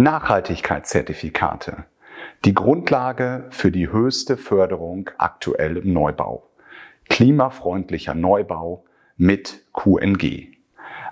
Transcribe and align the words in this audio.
Nachhaltigkeitszertifikate. 0.00 1.84
Die 2.46 2.54
Grundlage 2.54 3.44
für 3.50 3.70
die 3.70 3.92
höchste 3.92 4.38
Förderung 4.38 5.10
aktuell 5.18 5.76
im 5.76 5.92
Neubau. 5.92 6.48
Klimafreundlicher 7.10 8.14
Neubau 8.14 8.84
mit 9.18 9.60
QNG. 9.74 10.48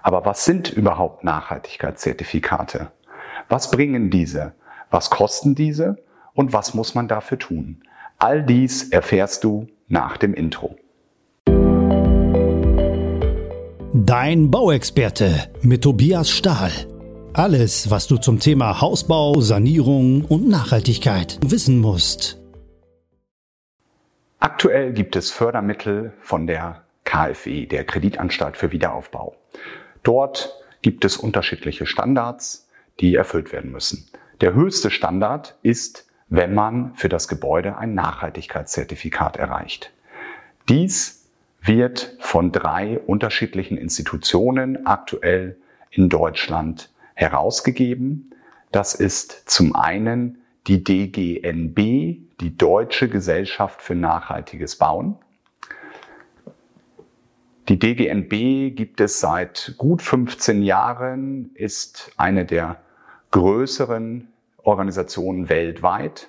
Aber 0.03 0.25
was 0.25 0.47
sind 0.47 0.71
überhaupt 0.73 1.23
Nachhaltigkeitszertifikate? 1.23 2.91
Was 3.51 3.71
bringen 3.71 4.09
diese? 4.09 4.55
Was 4.91 5.11
kosten 5.11 5.55
diese? 5.55 5.99
Und 6.33 6.55
was 6.55 6.73
muss 6.73 6.95
man 6.95 7.09
dafür 7.09 7.39
tun? 7.39 7.83
All 8.17 8.43
dies 8.43 8.89
erfährst 8.89 9.45
du 9.45 9.67
nach 9.89 10.17
dem 10.17 10.33
Intro. 10.33 10.77
Dein 13.93 14.51
Bauexperte 14.51 15.51
mit 15.61 15.83
Tobias 15.83 16.31
Stahl. 16.31 16.71
Alles, 17.35 17.91
was 17.91 18.07
du 18.07 18.17
zum 18.17 18.41
Thema 18.41 18.81
Hausbau, 18.81 19.41
Sanierung 19.41 20.25
und 20.25 20.49
Nachhaltigkeit 20.49 21.39
wissen 21.45 21.79
musst. 21.79 22.39
Aktuell 24.41 24.93
gibt 24.93 25.15
es 25.15 25.31
Fördermittel 25.31 26.13
von 26.21 26.47
der 26.47 26.85
KfW, 27.05 27.67
der 27.67 27.85
Kreditanstalt 27.85 28.57
für 28.57 28.73
Wiederaufbau. 28.73 29.37
Dort 30.03 30.55
gibt 30.83 31.05
es 31.05 31.17
unterschiedliche 31.17 31.87
Standards, 31.87 32.69
die 32.99 33.15
erfüllt 33.15 33.53
werden 33.53 33.71
müssen. 33.71 34.09
Der 34.41 34.55
höchste 34.55 34.91
Standard 34.91 35.57
ist, 35.63 36.07
wenn 36.29 36.55
man 36.55 36.95
für 36.95 37.09
das 37.09 37.29
Gebäude 37.29 37.77
ein 37.77 37.95
Nachhaltigkeitszertifikat 37.95 39.37
erreicht. 39.37 39.93
Dies 40.69 41.31
wird 41.61 42.17
von 42.21 42.53
drei 42.53 42.99
unterschiedlichen 42.99 43.77
Institutionen 43.77 44.87
aktuell 44.87 45.57
in 45.91 46.09
Deutschland 46.09 46.91
herausgegeben. 47.19 48.31
Das 48.71 48.95
ist 48.95 49.51
zum 49.51 49.75
einen 49.75 50.39
die 50.69 50.85
DGNB, 50.85 51.77
die 52.41 52.57
Deutsche 52.57 53.09
Gesellschaft 53.09 53.83
für 53.83 53.97
nachhaltiges 53.97 54.77
Bauen. 54.77 55.17
Die 57.69 57.79
DGNB 57.79 58.77
gibt 58.77 59.01
es 59.01 59.19
seit 59.19 59.75
gut 59.79 60.01
15 60.01 60.63
Jahren, 60.63 61.51
ist 61.55 62.13
eine 62.17 62.45
der 62.45 62.77
größeren 63.33 64.29
Organisationen 64.59 65.49
weltweit 65.49 66.29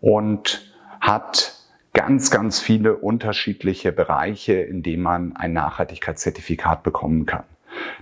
und 0.00 0.72
hat 1.00 1.56
ganz, 1.92 2.30
ganz 2.30 2.60
viele 2.60 2.96
unterschiedliche 2.96 3.90
Bereiche, 3.90 4.54
in 4.54 4.84
denen 4.84 5.02
man 5.02 5.34
ein 5.34 5.52
Nachhaltigkeitszertifikat 5.52 6.84
bekommen 6.84 7.26
kann. 7.26 7.44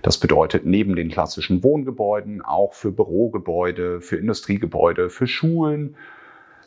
Das 0.01 0.19
bedeutet 0.19 0.65
neben 0.65 0.95
den 0.95 1.09
klassischen 1.09 1.63
Wohngebäuden 1.63 2.41
auch 2.41 2.73
für 2.73 2.91
Bürogebäude, 2.91 4.01
für 4.01 4.17
Industriegebäude, 4.17 5.09
für 5.09 5.27
Schulen, 5.27 5.95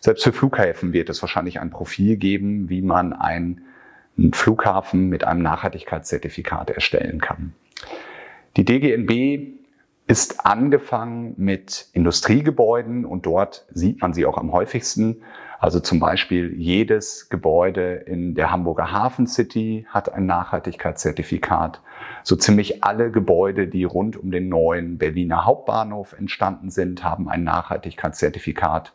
selbst 0.00 0.24
für 0.24 0.32
Flughäfen 0.32 0.92
wird 0.92 1.08
es 1.08 1.20
wahrscheinlich 1.22 1.60
ein 1.60 1.70
Profil 1.70 2.16
geben, 2.16 2.68
wie 2.68 2.82
man 2.82 3.12
einen 3.12 3.62
Flughafen 4.32 5.08
mit 5.08 5.24
einem 5.24 5.42
Nachhaltigkeitszertifikat 5.42 6.70
erstellen 6.70 7.20
kann. 7.20 7.54
Die 8.56 8.64
DGNB 8.64 9.56
ist 10.06 10.46
angefangen 10.46 11.34
mit 11.36 11.88
Industriegebäuden 11.92 13.04
und 13.04 13.26
dort 13.26 13.66
sieht 13.72 14.00
man 14.00 14.12
sie 14.12 14.24
auch 14.24 14.38
am 14.38 14.52
häufigsten. 14.52 15.22
Also 15.58 15.80
zum 15.80 16.00
Beispiel 16.00 16.54
jedes 16.56 17.28
Gebäude 17.28 17.94
in 17.94 18.34
der 18.34 18.50
Hamburger 18.50 18.92
Hafen 18.92 19.26
City 19.26 19.86
hat 19.88 20.12
ein 20.12 20.26
Nachhaltigkeitszertifikat. 20.26 21.80
So 22.22 22.36
ziemlich 22.36 22.84
alle 22.84 23.10
Gebäude, 23.10 23.66
die 23.66 23.84
rund 23.84 24.16
um 24.16 24.30
den 24.30 24.48
neuen 24.48 24.98
Berliner 24.98 25.44
Hauptbahnhof 25.44 26.12
entstanden 26.12 26.70
sind, 26.70 27.04
haben 27.04 27.28
ein 27.28 27.44
Nachhaltigkeitszertifikat. 27.44 28.92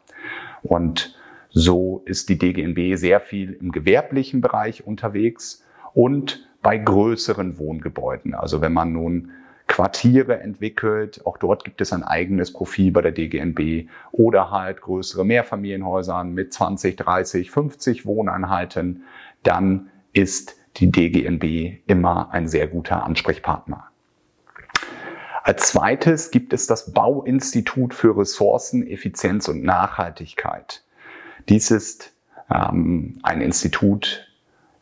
Und 0.61 1.15
so 1.49 2.03
ist 2.05 2.29
die 2.29 2.37
DGNB 2.37 2.97
sehr 2.97 3.19
viel 3.19 3.53
im 3.53 3.71
gewerblichen 3.71 4.41
Bereich 4.41 4.85
unterwegs 4.85 5.65
und 5.93 6.47
bei 6.61 6.77
größeren 6.77 7.57
Wohngebäuden. 7.57 8.35
Also 8.35 8.61
wenn 8.61 8.73
man 8.73 8.93
nun 8.93 9.31
Quartiere 9.67 10.39
entwickelt. 10.39 11.25
Auch 11.25 11.37
dort 11.37 11.63
gibt 11.63 11.81
es 11.81 11.93
ein 11.93 12.03
eigenes 12.03 12.51
Profil 12.51 12.91
bei 12.91 13.01
der 13.01 13.11
DGNB 13.11 13.89
oder 14.11 14.51
halt 14.51 14.81
größere 14.81 15.25
Mehrfamilienhäuser 15.25 16.23
mit 16.23 16.53
20, 16.53 16.97
30, 16.97 17.51
50 17.51 18.05
Wohneinheiten. 18.05 19.03
Dann 19.43 19.89
ist 20.13 20.55
die 20.77 20.91
DGNB 20.91 21.81
immer 21.87 22.31
ein 22.31 22.47
sehr 22.47 22.67
guter 22.67 23.03
Ansprechpartner. 23.03 23.85
Als 25.43 25.69
zweites 25.69 26.31
gibt 26.31 26.53
es 26.53 26.67
das 26.67 26.93
Bauinstitut 26.93 27.93
für 27.93 28.15
Ressourcen, 28.15 28.85
Effizienz 28.85 29.47
und 29.47 29.63
Nachhaltigkeit. 29.63 30.83
Dies 31.49 31.71
ist 31.71 32.13
ähm, 32.49 33.19
ein 33.23 33.41
Institut 33.41 34.27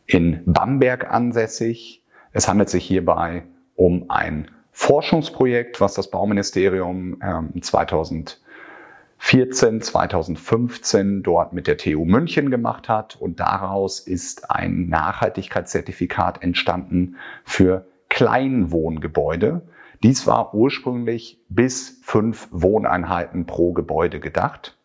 in 0.06 0.42
Bamberg 0.44 1.10
ansässig. 1.10 2.02
Es 2.32 2.46
handelt 2.46 2.68
sich 2.68 2.84
hierbei 2.84 3.44
um 3.74 4.10
ein 4.10 4.50
Forschungsprojekt, 4.72 5.80
was 5.80 5.94
das 5.94 6.10
Bauministerium 6.10 7.20
ähm, 7.22 7.60
2014, 7.60 9.82
2015 9.82 11.22
dort 11.22 11.52
mit 11.52 11.66
der 11.66 11.76
TU 11.76 12.04
München 12.04 12.50
gemacht 12.50 12.88
hat. 12.88 13.16
Und 13.16 13.40
daraus 13.40 14.00
ist 14.00 14.50
ein 14.50 14.88
Nachhaltigkeitszertifikat 14.88 16.42
entstanden 16.42 17.16
für 17.44 17.86
Kleinwohngebäude. 18.08 19.62
Dies 20.02 20.26
war 20.26 20.54
ursprünglich 20.54 21.38
bis 21.48 22.00
fünf 22.02 22.48
Wohneinheiten 22.50 23.46
pro 23.46 23.72
Gebäude 23.72 24.18
gedacht. 24.18 24.76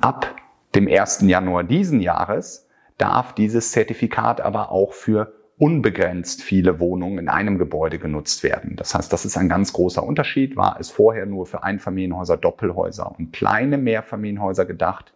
Ab 0.00 0.34
dem 0.74 0.88
1. 0.88 1.22
Januar 1.22 1.64
diesen 1.64 2.00
Jahres 2.00 2.68
darf 2.98 3.34
dieses 3.34 3.72
Zertifikat 3.72 4.40
aber 4.40 4.70
auch 4.70 4.92
für 4.92 5.32
unbegrenzt 5.62 6.42
viele 6.42 6.80
Wohnungen 6.80 7.18
in 7.18 7.28
einem 7.28 7.56
Gebäude 7.56 8.00
genutzt 8.00 8.42
werden. 8.42 8.74
Das 8.74 8.96
heißt, 8.96 9.12
das 9.12 9.24
ist 9.24 9.36
ein 9.36 9.48
ganz 9.48 9.72
großer 9.72 10.02
Unterschied. 10.02 10.56
War 10.56 10.76
es 10.80 10.90
vorher 10.90 11.24
nur 11.24 11.46
für 11.46 11.62
Einfamilienhäuser, 11.62 12.36
Doppelhäuser 12.36 13.14
und 13.16 13.32
kleine 13.32 13.78
Mehrfamilienhäuser 13.78 14.64
gedacht, 14.64 15.12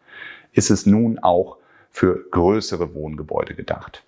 ist 0.53 0.71
es 0.71 0.87
nun 0.87 1.19
auch 1.19 1.57
für 1.91 2.27
größere 2.31 2.95
Wohngebäude 2.95 3.57
gedacht. 3.57 4.05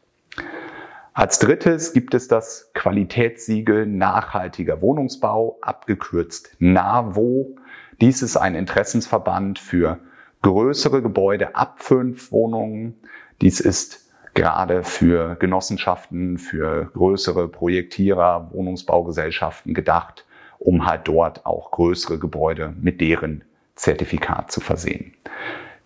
Als 1.13 1.41
drittes 1.41 1.93
gibt 1.93 2.15
es 2.15 2.29
das 2.29 2.71
Qualitätssiegel 2.73 3.87
nachhaltiger 3.87 4.81
Wohnungsbau, 4.81 5.59
abgekürzt 5.61 6.55
NAVO. 6.61 7.57
Dies 8.01 8.23
ist 8.23 8.37
ein 8.37 8.55
Interessensverband 8.55 9.59
für 9.59 9.99
größere 10.43 11.03
Gebäude 11.03 11.57
ab 11.57 11.83
fünf 11.83 12.31
Wohnungen. 12.31 12.95
Dies 13.41 13.59
ist 13.59 14.08
gerade 14.39 14.85
für 14.85 15.35
Genossenschaften, 15.35 16.39
für 16.39 16.93
größere 16.95 17.49
Projektierer, 17.49 18.51
Wohnungsbaugesellschaften 18.53 19.75
gedacht, 19.75 20.27
um 20.61 20.87
halt 20.87 21.09
dort 21.09 21.45
auch 21.45 21.73
größere 21.73 22.21
Gebäude 22.21 22.73
mit 22.81 23.01
deren 23.01 23.43
Zertifikat 23.75 24.53
zu 24.53 24.61
versehen. 24.61 25.15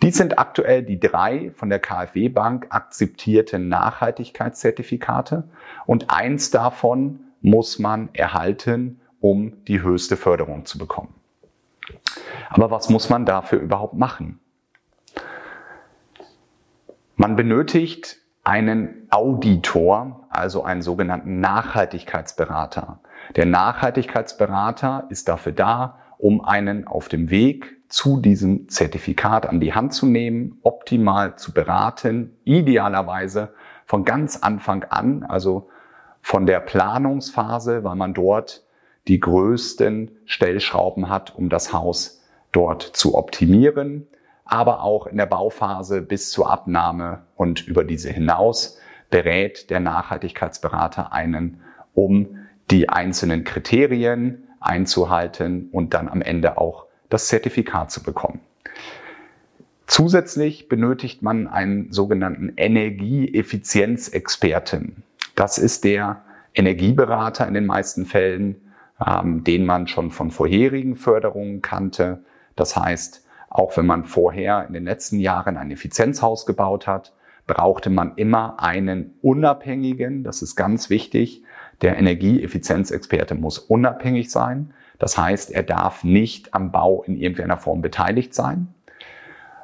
Dies 0.02 0.18
sind 0.18 0.38
aktuell 0.38 0.82
die 0.82 1.00
drei 1.00 1.52
von 1.54 1.70
der 1.70 1.78
KfW 1.78 2.28
Bank 2.28 2.66
akzeptierten 2.68 3.70
Nachhaltigkeitszertifikate 3.70 5.44
und 5.86 6.10
eins 6.10 6.50
davon 6.50 7.20
muss 7.40 7.78
man 7.78 8.10
erhalten, 8.12 9.00
um 9.20 9.64
die 9.64 9.80
höchste 9.80 10.18
Förderung 10.18 10.66
zu 10.66 10.76
bekommen. 10.76 11.14
Aber 12.50 12.70
was 12.70 12.90
muss 12.90 13.08
man 13.08 13.24
dafür 13.24 13.60
überhaupt 13.60 13.94
machen? 13.94 14.40
Man 17.16 17.34
benötigt 17.34 18.18
einen 18.44 19.06
Auditor, 19.10 20.26
also 20.30 20.64
einen 20.64 20.82
sogenannten 20.82 21.40
Nachhaltigkeitsberater. 21.40 23.00
Der 23.36 23.46
Nachhaltigkeitsberater 23.46 25.06
ist 25.10 25.28
dafür 25.28 25.52
da, 25.52 25.98
um 26.18 26.44
einen 26.44 26.86
auf 26.86 27.08
dem 27.08 27.30
Weg 27.30 27.76
zu 27.88 28.20
diesem 28.20 28.68
Zertifikat 28.68 29.46
an 29.46 29.60
die 29.60 29.74
Hand 29.74 29.92
zu 29.92 30.06
nehmen, 30.06 30.58
optimal 30.62 31.36
zu 31.36 31.52
beraten, 31.52 32.36
idealerweise 32.44 33.54
von 33.86 34.04
ganz 34.04 34.38
Anfang 34.38 34.84
an, 34.84 35.24
also 35.24 35.68
von 36.20 36.46
der 36.46 36.60
Planungsphase, 36.60 37.84
weil 37.84 37.96
man 37.96 38.14
dort 38.14 38.64
die 39.08 39.20
größten 39.20 40.12
Stellschrauben 40.24 41.08
hat, 41.08 41.34
um 41.36 41.48
das 41.48 41.72
Haus 41.72 42.22
dort 42.52 42.82
zu 42.82 43.16
optimieren 43.16 44.06
aber 44.52 44.82
auch 44.82 45.06
in 45.06 45.16
der 45.16 45.24
Bauphase 45.24 46.02
bis 46.02 46.30
zur 46.30 46.50
Abnahme 46.50 47.22
und 47.36 47.66
über 47.66 47.84
diese 47.84 48.10
hinaus 48.10 48.78
berät 49.08 49.70
der 49.70 49.80
Nachhaltigkeitsberater 49.80 51.10
einen, 51.10 51.62
um 51.94 52.36
die 52.70 52.90
einzelnen 52.90 53.44
Kriterien 53.44 54.46
einzuhalten 54.60 55.70
und 55.72 55.94
dann 55.94 56.06
am 56.06 56.20
Ende 56.20 56.58
auch 56.58 56.84
das 57.08 57.28
Zertifikat 57.28 57.90
zu 57.90 58.02
bekommen. 58.02 58.40
Zusätzlich 59.86 60.68
benötigt 60.68 61.22
man 61.22 61.48
einen 61.48 61.90
sogenannten 61.90 62.52
Energieeffizienzexperten. 62.54 65.02
Das 65.34 65.56
ist 65.56 65.84
der 65.84 66.24
Energieberater 66.52 67.48
in 67.48 67.54
den 67.54 67.64
meisten 67.64 68.04
Fällen, 68.04 68.60
ähm, 69.04 69.44
den 69.44 69.64
man 69.64 69.86
schon 69.86 70.10
von 70.10 70.30
vorherigen 70.30 70.96
Förderungen 70.96 71.62
kannte, 71.62 72.22
Das 72.54 72.76
heißt, 72.76 73.22
auch 73.52 73.76
wenn 73.76 73.86
man 73.86 74.04
vorher 74.04 74.66
in 74.66 74.72
den 74.72 74.84
letzten 74.84 75.20
Jahren 75.20 75.56
ein 75.56 75.70
Effizienzhaus 75.70 76.46
gebaut 76.46 76.86
hat, 76.86 77.12
brauchte 77.46 77.90
man 77.90 78.16
immer 78.16 78.62
einen 78.62 79.14
unabhängigen, 79.20 80.24
das 80.24 80.42
ist 80.42 80.56
ganz 80.56 80.88
wichtig, 80.88 81.42
der 81.82 81.98
Energieeffizienzexperte 81.98 83.34
muss 83.34 83.58
unabhängig 83.58 84.30
sein. 84.30 84.72
Das 84.98 85.18
heißt, 85.18 85.50
er 85.50 85.64
darf 85.64 86.04
nicht 86.04 86.54
am 86.54 86.70
Bau 86.70 87.02
in 87.02 87.16
irgendeiner 87.16 87.58
Form 87.58 87.82
beteiligt 87.82 88.34
sein, 88.34 88.68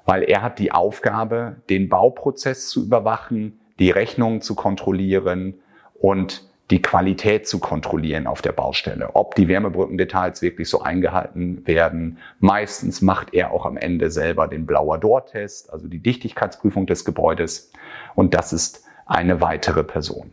weil 0.04 0.24
er 0.24 0.42
hat 0.42 0.58
die 0.58 0.72
Aufgabe, 0.72 1.56
den 1.70 1.88
Bauprozess 1.88 2.68
zu 2.68 2.84
überwachen, 2.84 3.60
die 3.78 3.90
Rechnungen 3.90 4.42
zu 4.42 4.54
kontrollieren 4.54 5.54
und 5.94 6.47
die 6.70 6.82
Qualität 6.82 7.48
zu 7.48 7.60
kontrollieren 7.60 8.26
auf 8.26 8.42
der 8.42 8.52
Baustelle, 8.52 9.10
ob 9.14 9.34
die 9.34 9.48
Wärmebrückendetails 9.48 10.42
wirklich 10.42 10.68
so 10.68 10.82
eingehalten 10.82 11.66
werden. 11.66 12.18
Meistens 12.40 13.00
macht 13.00 13.32
er 13.32 13.52
auch 13.52 13.64
am 13.64 13.76
Ende 13.78 14.10
selber 14.10 14.48
den 14.48 14.66
Blauer 14.66 14.98
Door-Test, 14.98 15.72
also 15.72 15.88
die 15.88 16.00
Dichtigkeitsprüfung 16.00 16.86
des 16.86 17.04
Gebäudes. 17.04 17.72
Und 18.14 18.34
das 18.34 18.52
ist 18.52 18.84
eine 19.06 19.40
weitere 19.40 19.82
Person. 19.82 20.32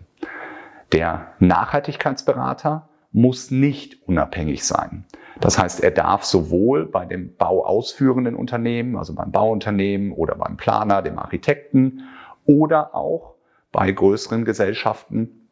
Der 0.92 1.28
Nachhaltigkeitsberater 1.40 2.90
muss 3.14 3.50
nicht 3.50 4.06
unabhängig 4.06 4.66
sein. 4.66 5.06
Das 5.40 5.58
heißt, 5.58 5.84
er 5.84 5.92
darf 5.92 6.26
sowohl 6.26 6.86
bei 6.86 7.06
dem 7.06 7.36
bauausführenden 7.38 8.36
Unternehmen, 8.36 8.98
also 8.98 9.16
beim 9.16 9.32
Bauunternehmen 9.32 10.12
oder 10.12 10.36
beim 10.36 10.58
Planer, 10.58 11.02
dem 11.02 11.18
Architekten 11.18 12.04
oder 12.46 12.94
auch 12.94 13.36
bei 13.72 13.92
größeren 13.92 14.46
Gesellschaften 14.46 15.45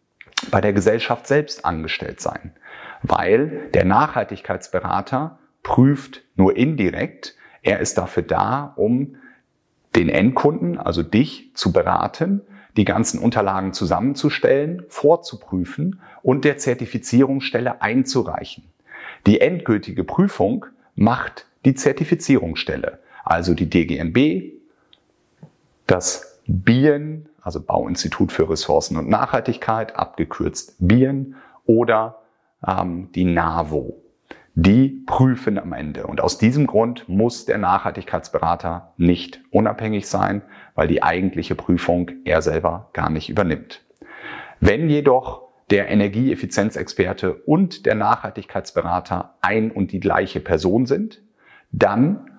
bei 0.52 0.62
der 0.62 0.74
Gesellschaft 0.74 1.28
selbst 1.28 1.66
angestellt 1.66 2.22
sein, 2.22 2.54
weil 3.02 3.70
der 3.74 3.86
Nachhaltigkeitsberater 3.86 5.40
prüft 5.62 6.24
nur 6.36 6.56
indirekt. 6.56 7.36
Er 7.62 7.80
ist 7.80 7.98
dafür 7.98 8.24
da, 8.24 8.74
um 8.76 9.16
den 9.96 10.10
Endkunden, 10.10 10.78
also 10.78 11.04
dich, 11.04 11.52
zu 11.54 11.72
beraten, 11.72 12.42
die 12.78 12.86
ganzen 12.86 13.20
Unterlagen 13.20 13.74
zusammenzustellen, 13.74 14.84
vorzuprüfen 14.90 16.02
und 16.24 16.44
der 16.44 16.58
Zertifizierungsstelle 16.58 17.82
einzureichen. 17.82 18.64
Die 19.28 19.42
endgültige 19.42 20.04
Prüfung 20.04 20.66
macht 20.96 21.46
die 21.66 21.76
Zertifizierungsstelle, 21.76 23.00
also 23.24 23.54
die 23.54 23.70
DGNB, 23.70 24.54
das 25.88 26.40
BIEN, 26.48 27.28
also 27.44 27.62
Bauinstitut 27.62 28.32
für 28.32 28.50
Ressourcen 28.50 28.98
und 28.98 29.10
Nachhaltigkeit, 29.10 29.96
abgekürzt 29.96 30.76
BIEN, 30.80 31.36
oder 31.66 32.24
ähm, 32.66 33.10
die 33.14 33.26
NAVO. 33.26 34.02
Die 34.56 35.04
prüfen 35.06 35.58
am 35.58 35.74
Ende. 35.74 36.06
Und 36.06 36.22
aus 36.22 36.38
diesem 36.38 36.68
Grund 36.68 37.10
muss 37.10 37.46
der 37.46 37.58
Nachhaltigkeitsberater 37.58 38.94
nicht 38.98 39.42
unabhängig 39.52 40.08
sein, 40.08 40.44
weil 40.76 40.88
die 40.88 41.02
eigentliche 41.02 41.56
Prüfung 41.56 42.12
er 42.24 42.42
selber 42.42 42.90
gar 42.94 43.10
nicht 43.10 43.30
übernimmt. 43.30 43.84
Wenn 44.60 44.90
jedoch 44.90 45.44
der 45.72 45.90
Energieeffizienzexperte 45.90 47.34
und 47.34 47.86
der 47.86 47.96
Nachhaltigkeitsberater 47.96 49.36
ein 49.42 49.72
und 49.72 49.92
die 49.92 50.00
gleiche 50.00 50.40
Person 50.40 50.86
sind, 50.86 51.22
dann 51.72 52.33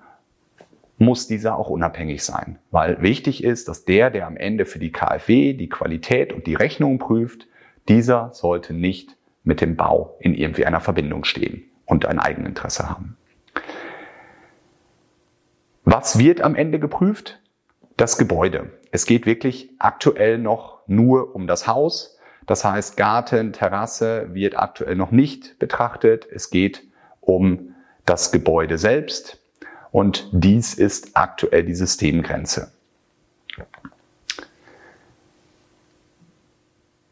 muss 0.97 1.27
dieser 1.27 1.57
auch 1.57 1.69
unabhängig 1.69 2.23
sein. 2.23 2.57
Weil 2.71 3.01
wichtig 3.01 3.43
ist, 3.43 3.67
dass 3.67 3.85
der, 3.85 4.09
der 4.09 4.27
am 4.27 4.37
Ende 4.37 4.65
für 4.65 4.79
die 4.79 4.91
KfW 4.91 5.53
die 5.53 5.69
Qualität 5.69 6.31
und 6.31 6.47
die 6.47 6.55
Rechnung 6.55 6.99
prüft, 6.99 7.47
dieser 7.87 8.33
sollte 8.33 8.73
nicht 8.73 9.17
mit 9.43 9.61
dem 9.61 9.75
Bau 9.75 10.17
in 10.19 10.33
irgendwie 10.33 10.65
einer 10.65 10.81
Verbindung 10.81 11.23
stehen 11.23 11.63
und 11.85 12.05
ein 12.05 12.19
Eigeninteresse 12.19 12.89
haben. 12.89 13.17
Was 15.83 16.17
wird 16.17 16.41
am 16.41 16.55
Ende 16.55 16.79
geprüft? 16.79 17.39
Das 17.97 18.17
Gebäude. 18.17 18.71
Es 18.91 19.05
geht 19.05 19.25
wirklich 19.25 19.69
aktuell 19.77 20.39
noch 20.39 20.79
nur 20.87 21.35
um 21.35 21.47
das 21.47 21.67
Haus. 21.67 22.17
Das 22.47 22.65
heißt, 22.65 22.97
Garten, 22.97 23.53
Terrasse 23.53 24.33
wird 24.33 24.57
aktuell 24.57 24.95
noch 24.95 25.11
nicht 25.11 25.59
betrachtet. 25.59 26.27
Es 26.29 26.49
geht 26.49 26.83
um 27.21 27.75
das 28.05 28.31
Gebäude 28.31 28.77
selbst. 28.77 29.39
Und 29.95 30.27
dies 30.33 30.73
ist 30.73 31.11
aktuell 31.15 31.63
die 31.63 31.73
Systemgrenze. 31.73 32.73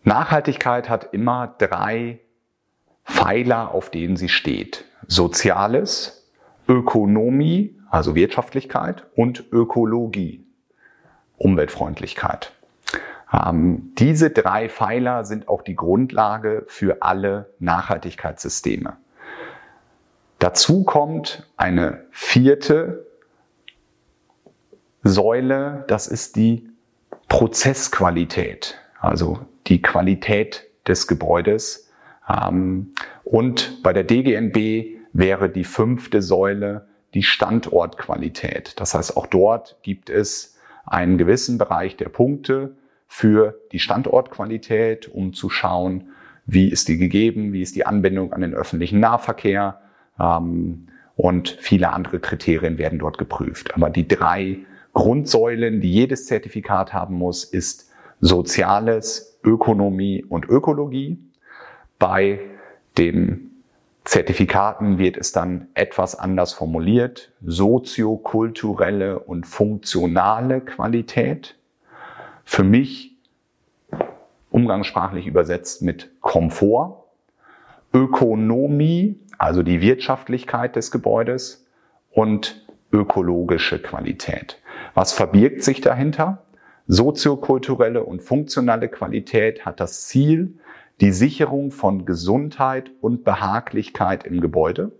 Nachhaltigkeit 0.03 0.89
hat 0.89 1.13
immer 1.13 1.55
drei 1.59 2.19
Pfeiler, 3.05 3.73
auf 3.73 3.89
denen 3.89 4.17
sie 4.17 4.27
steht. 4.27 4.83
Soziales, 5.07 6.29
Ökonomie, 6.67 7.79
also 7.89 8.15
Wirtschaftlichkeit 8.15 9.05
und 9.15 9.45
Ökologie, 9.53 10.45
Umweltfreundlichkeit. 11.37 12.51
Ähm, 13.31 13.93
diese 13.97 14.29
drei 14.29 14.67
Pfeiler 14.67 15.23
sind 15.23 15.47
auch 15.47 15.61
die 15.61 15.77
Grundlage 15.77 16.65
für 16.67 17.01
alle 17.01 17.53
Nachhaltigkeitssysteme. 17.59 18.97
Dazu 20.43 20.83
kommt 20.83 21.47
eine 21.55 22.03
vierte 22.11 23.07
Säule, 25.01 25.85
das 25.87 26.07
ist 26.07 26.35
die 26.35 26.67
Prozessqualität, 27.29 28.77
also 28.99 29.39
die 29.67 29.81
Qualität 29.81 30.65
des 30.85 31.07
Gebäudes. 31.07 31.89
Ähm, 32.27 32.93
und 33.23 33.81
bei 33.83 33.93
der 33.93 34.03
DGNB 34.03 34.99
wäre 35.13 35.49
die 35.49 35.63
fünfte 35.63 36.21
Säule 36.21 36.89
die 37.13 37.23
Standortqualität. 37.23 38.77
Das 38.81 38.95
heißt, 38.95 39.15
auch 39.15 39.27
dort 39.27 39.77
gibt 39.81 40.09
es 40.09 40.57
einen 40.85 41.17
gewissen 41.17 41.57
Bereich 41.57 41.95
der 41.95 42.09
Punkte 42.09 42.75
für 43.07 43.61
die 43.71 43.79
Standortqualität, 43.79 45.07
um 45.07 45.31
zu 45.31 45.49
schauen, 45.49 46.09
wie 46.45 46.67
ist 46.67 46.89
die 46.89 46.97
gegeben, 46.97 47.53
wie 47.53 47.61
ist 47.61 47.77
die 47.77 47.85
Anbindung 47.85 48.33
an 48.33 48.41
den 48.41 48.53
öffentlichen 48.53 48.99
Nahverkehr, 48.99 49.79
und 50.17 51.57
viele 51.59 51.91
andere 51.91 52.19
Kriterien 52.19 52.77
werden 52.77 52.99
dort 52.99 53.17
geprüft. 53.17 53.75
Aber 53.75 53.89
die 53.89 54.07
drei 54.07 54.59
Grundsäulen, 54.93 55.81
die 55.81 55.91
jedes 55.91 56.25
Zertifikat 56.27 56.93
haben 56.93 57.15
muss, 57.15 57.43
ist 57.43 57.89
Soziales, 58.21 59.39
Ökonomie 59.43 60.23
und 60.23 60.47
Ökologie. 60.47 61.17
Bei 61.99 62.39
den 62.97 63.51
Zertifikaten 64.05 64.97
wird 64.97 65.17
es 65.17 65.31
dann 65.31 65.67
etwas 65.73 66.15
anders 66.15 66.53
formuliert. 66.53 67.31
Soziokulturelle 67.41 69.19
und 69.19 69.45
funktionale 69.45 70.61
Qualität. 70.61 71.55
Für 72.45 72.63
mich 72.63 73.17
umgangssprachlich 74.51 75.25
übersetzt 75.25 75.81
mit 75.81 76.11
Komfort. 76.21 77.03
Ökonomie 77.93 79.19
also 79.43 79.61
die 79.61 79.81
Wirtschaftlichkeit 79.81 80.77
des 80.77 80.89
Gebäudes 80.89 81.65
und 82.11 82.65
ökologische 82.93 83.77
Qualität. 83.77 84.61
Was 84.93 85.11
verbirgt 85.11 85.63
sich 85.63 85.81
dahinter? 85.81 86.43
Soziokulturelle 86.87 88.05
und 88.05 88.21
funktionale 88.21 88.87
Qualität 88.87 89.65
hat 89.65 89.81
das 89.81 90.07
Ziel, 90.07 90.53
die 91.01 91.11
Sicherung 91.11 91.71
von 91.71 92.05
Gesundheit 92.05 92.91
und 93.01 93.25
Behaglichkeit 93.25 94.25
im 94.25 94.39
Gebäude, 94.39 94.93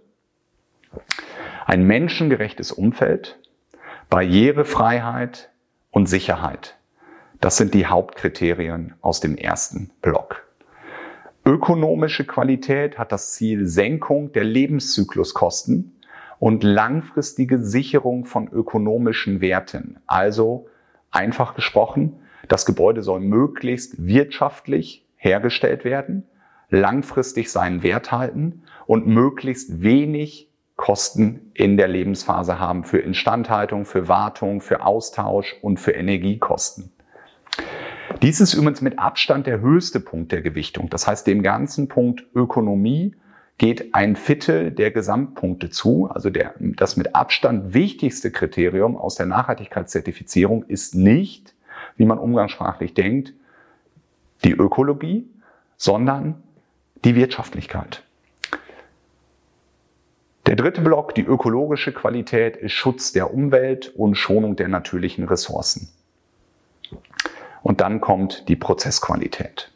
ein 1.66 1.88
menschengerechtes 1.88 2.74
Umfeld, 2.74 3.40
Barrierefreiheit 4.10 5.52
und 5.90 6.08
Sicherheit. 6.08 6.76
Das 7.40 7.56
sind 7.56 7.74
die 7.74 7.86
Hauptkriterien 7.86 8.96
aus 9.00 9.22
dem 9.22 9.38
ersten 9.38 9.92
Block. 10.02 10.33
Ökonomische 11.54 12.26
Qualität 12.26 12.98
hat 12.98 13.12
das 13.12 13.34
Ziel 13.34 13.68
Senkung 13.68 14.32
der 14.32 14.44
Lebenszykluskosten 14.44 15.96
und 16.40 16.64
langfristige 16.64 17.62
Sicherung 17.62 18.26
von 18.26 18.48
ökonomischen 18.48 19.40
Werten. 19.40 20.00
Also 20.08 20.66
einfach 21.12 21.54
gesprochen, 21.54 22.16
das 22.48 22.66
Gebäude 22.66 23.04
soll 23.04 23.20
möglichst 23.20 24.04
wirtschaftlich 24.04 25.06
hergestellt 25.16 25.86
werden, 25.86 26.24
langfristig 26.72 27.52
seinen 27.52 27.84
Wert 27.84 28.12
halten 28.12 28.64
und 28.88 29.06
möglichst 29.06 29.84
wenig 29.84 30.50
Kosten 30.76 31.52
in 31.54 31.78
der 31.78 31.88
Lebensphase 31.88 32.60
haben 32.60 32.84
für 32.84 32.98
Instandhaltung, 32.98 33.86
für 33.86 34.08
Wartung, 34.08 34.60
für 34.60 34.84
Austausch 34.84 35.56
und 35.62 35.80
für 35.80 35.92
Energiekosten. 35.92 36.92
Dies 38.22 38.40
ist 38.40 38.54
übrigens 38.54 38.82
mit 38.82 39.00
Abstand 39.00 39.48
der 39.48 39.60
höchste 39.60 40.00
Punkt 40.00 40.32
der 40.32 40.42
Gewichtung. 40.42 40.90
Das 40.90 41.08
heißt, 41.08 41.28
dem 41.28 41.44
ganzen 41.44 41.88
Punkt 41.88 42.26
Ökonomie 42.34 43.16
geht 43.58 43.94
ein 43.94 44.16
Viertel 44.16 44.72
der 44.72 44.92
Gesamtpunkte 44.92 45.70
zu. 45.70 46.08
Also 46.10 46.30
der, 46.30 46.54
das 46.60 46.98
mit 46.98 47.16
Abstand 47.16 47.74
wichtigste 47.74 48.32
Kriterium 48.32 48.98
aus 48.98 49.16
der 49.16 49.26
Nachhaltigkeitszertifizierung 49.26 50.64
ist 50.64 50.96
nicht, 50.96 51.54
wie 51.98 52.06
man 52.06 52.18
umgangssprachlich 52.18 52.94
denkt, 52.94 53.34
die 54.44 54.52
Ökologie, 54.52 55.30
sondern 55.78 56.42
die 57.04 57.16
Wirtschaftlichkeit. 57.16 58.04
Der 60.46 60.56
dritte 60.56 60.82
Block, 60.82 61.16
die 61.16 61.24
ökologische 61.24 61.94
Qualität, 61.94 62.58
ist 62.58 62.74
Schutz 62.74 63.14
der 63.14 63.34
Umwelt 63.34 63.94
und 63.96 64.16
Schonung 64.16 64.56
der 64.56 64.68
natürlichen 64.68 65.26
Ressourcen. 65.26 65.90
Und 67.64 67.82
dann 67.82 68.02
kommt 68.02 68.48
die 68.50 68.56
Prozessqualität. 68.56 69.72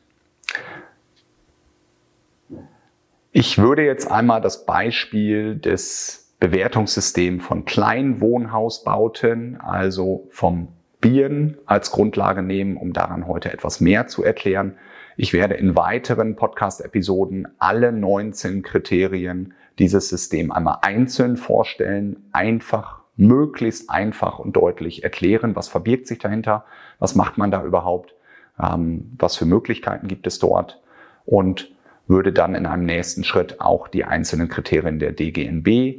Ich 3.31 3.57
würde 3.57 3.83
jetzt 3.83 4.11
einmal 4.11 4.41
das 4.41 4.65
Beispiel 4.65 5.55
des 5.55 6.35
Bewertungssystems 6.39 7.43
von 7.43 7.65
Kleinwohnhausbauten, 7.65 9.59
also 9.61 10.27
vom 10.31 10.67
Bieren 10.99 11.57
als 11.65 11.91
Grundlage 11.91 12.41
nehmen, 12.41 12.77
um 12.77 12.93
daran 12.93 13.27
heute 13.27 13.51
etwas 13.53 13.79
mehr 13.79 14.07
zu 14.07 14.23
erklären. 14.23 14.77
Ich 15.15 15.33
werde 15.33 15.55
in 15.55 15.75
weiteren 15.75 16.35
Podcast-Episoden 16.35 17.47
alle 17.59 17.91
19 17.91 18.63
Kriterien 18.63 19.53
dieses 19.79 20.09
System 20.09 20.51
einmal 20.51 20.79
einzeln 20.81 21.37
vorstellen, 21.37 22.27
einfach, 22.33 23.01
möglichst 23.17 23.89
einfach 23.89 24.39
und 24.39 24.55
deutlich 24.55 25.03
erklären, 25.03 25.55
was 25.55 25.67
verbirgt 25.67 26.07
sich 26.07 26.19
dahinter, 26.19 26.65
was 26.99 27.15
macht 27.15 27.37
man 27.37 27.51
da 27.51 27.63
überhaupt, 27.63 28.13
ähm, 28.59 29.11
was 29.17 29.35
für 29.35 29.45
Möglichkeiten 29.45 30.07
gibt 30.07 30.27
es 30.27 30.39
dort 30.39 30.81
und 31.25 31.71
würde 32.07 32.31
dann 32.31 32.55
in 32.55 32.65
einem 32.65 32.85
nächsten 32.85 33.23
Schritt 33.23 33.59
auch 33.59 33.87
die 33.87 34.05
einzelnen 34.05 34.47
Kriterien 34.47 34.99
der 34.99 35.11
DGNB 35.11 35.97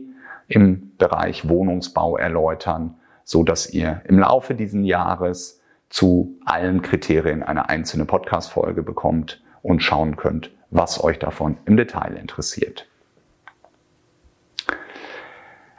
im 0.49 0.93
Bereich 0.97 1.49
Wohnungsbau 1.49 2.17
erläutern, 2.17 2.95
so 3.25 3.43
dass 3.43 3.69
ihr 3.71 4.01
im 4.07 4.19
Laufe 4.19 4.55
dieses 4.55 4.87
Jahres 4.87 5.61
zu 5.91 6.39
allen 6.45 6.83
Kriterien 6.83 7.43
eine 7.43 7.69
einzelne 7.69 8.07
Podcast-Folge 8.07 8.83
bekommt 8.83 9.43
und 9.63 9.83
schauen 9.83 10.17
könnt, 10.17 10.51
was 10.71 11.03
euch 11.03 11.19
davon 11.19 11.59
im 11.67 11.77
Detail 11.77 12.17
interessiert. 12.17 12.88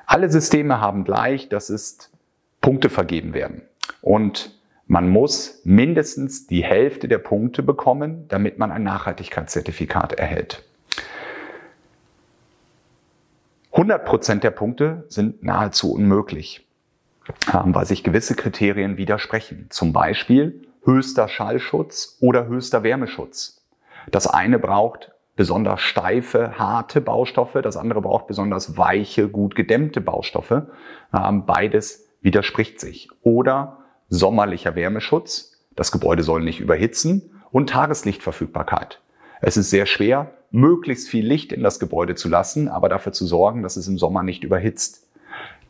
Alle 0.09 0.31
Systeme 0.31 0.81
haben 0.81 1.03
gleich, 1.03 1.49
dass 1.49 1.69
es 1.69 2.09
Punkte 2.61 2.89
vergeben 2.89 3.35
werden. 3.35 3.61
Und 4.01 4.59
man 4.87 5.07
muss 5.07 5.61
mindestens 5.65 6.47
die 6.47 6.63
Hälfte 6.63 7.07
der 7.07 7.19
Punkte 7.19 7.61
bekommen, 7.61 8.27
damit 8.27 8.57
man 8.57 8.71
ein 8.71 8.81
Nachhaltigkeitszertifikat 8.81 10.13
erhält. 10.13 10.63
100 13.71 14.03
Prozent 14.03 14.43
der 14.43 14.49
Punkte 14.49 15.05
sind 15.09 15.43
nahezu 15.43 15.93
unmöglich, 15.93 16.67
ähm, 17.53 17.75
weil 17.75 17.85
sich 17.85 18.03
gewisse 18.03 18.33
Kriterien 18.33 18.97
widersprechen. 18.97 19.67
Zum 19.69 19.93
Beispiel 19.93 20.67
höchster 20.85 21.27
Schallschutz 21.27 22.17
oder 22.19 22.47
höchster 22.47 22.81
Wärmeschutz. 22.81 23.63
Das 24.09 24.25
eine 24.25 24.57
braucht 24.57 25.11
besonders 25.39 25.79
steife, 25.79 26.59
harte 26.59 26.99
Baustoffe, 26.99 27.61
das 27.63 27.77
andere 27.77 28.01
braucht 28.01 28.27
besonders 28.27 28.75
weiche, 28.75 29.29
gut 29.29 29.55
gedämmte 29.55 30.01
Baustoffe. 30.01 30.63
Ähm, 31.13 31.45
beides 31.45 32.09
widerspricht 32.19 32.81
sich. 32.81 33.07
Oder 33.23 33.77
sommerlicher 34.09 34.75
Wärmeschutz, 34.75 35.53
das 35.77 35.93
Gebäude 35.93 36.23
soll 36.23 36.43
nicht 36.43 36.59
überhitzen 36.59 37.31
und 37.51 37.69
Tageslichtverfügbarkeit. 37.69 38.99
Es 39.39 39.55
ist 39.55 39.69
sehr 39.69 39.85
schwer, 39.85 40.33
möglichst 40.51 41.07
viel 41.07 41.25
Licht 41.25 41.53
in 41.53 41.63
das 41.63 41.79
Gebäude 41.79 42.15
zu 42.15 42.27
lassen, 42.27 42.67
aber 42.67 42.89
dafür 42.89 43.13
zu 43.13 43.25
sorgen, 43.25 43.63
dass 43.63 43.77
es 43.77 43.87
im 43.87 43.97
Sommer 43.97 44.23
nicht 44.23 44.43
überhitzt. 44.43 45.07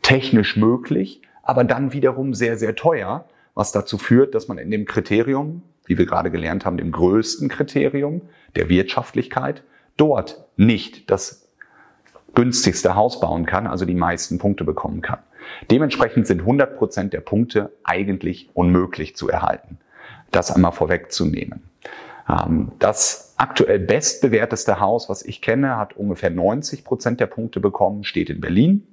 Technisch 0.02 0.56
möglich, 0.56 1.22
aber 1.44 1.62
dann 1.62 1.92
wiederum 1.92 2.34
sehr, 2.34 2.58
sehr 2.58 2.74
teuer, 2.74 3.24
was 3.54 3.70
dazu 3.70 3.98
führt, 3.98 4.34
dass 4.34 4.48
man 4.48 4.58
in 4.58 4.72
dem 4.72 4.84
Kriterium 4.84 5.62
wie 5.90 5.98
wir 5.98 6.06
gerade 6.06 6.30
gelernt 6.30 6.64
haben, 6.64 6.76
dem 6.76 6.92
größten 6.92 7.48
Kriterium 7.48 8.22
der 8.54 8.68
Wirtschaftlichkeit, 8.68 9.64
dort 9.96 10.44
nicht 10.56 11.10
das 11.10 11.48
günstigste 12.36 12.94
Haus 12.94 13.20
bauen 13.20 13.44
kann, 13.44 13.66
also 13.66 13.84
die 13.84 13.96
meisten 13.96 14.38
Punkte 14.38 14.62
bekommen 14.62 15.02
kann. 15.02 15.18
Dementsprechend 15.68 16.28
sind 16.28 16.42
100 16.42 16.78
Prozent 16.78 17.12
der 17.12 17.22
Punkte 17.22 17.72
eigentlich 17.82 18.50
unmöglich 18.54 19.16
zu 19.16 19.28
erhalten. 19.28 19.78
Das 20.30 20.52
einmal 20.52 20.70
vorwegzunehmen. 20.70 21.64
Ähm, 22.28 22.70
das 22.78 23.34
aktuell 23.36 23.80
bestbewerteste 23.80 24.78
Haus, 24.78 25.08
was 25.08 25.24
ich 25.24 25.42
kenne, 25.42 25.76
hat 25.76 25.96
ungefähr 25.96 26.30
90 26.30 26.84
Prozent 26.84 27.18
der 27.18 27.26
Punkte 27.26 27.58
bekommen, 27.58 28.04
steht 28.04 28.30
in 28.30 28.40
Berlin. 28.40 28.86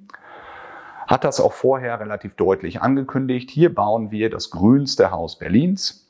Hat 1.06 1.22
das 1.22 1.38
auch 1.38 1.52
vorher 1.52 2.00
relativ 2.00 2.34
deutlich 2.34 2.82
angekündigt. 2.82 3.50
Hier 3.50 3.72
bauen 3.72 4.10
wir 4.10 4.30
das 4.30 4.50
grünste 4.50 5.12
Haus 5.12 5.38
Berlins. 5.38 6.07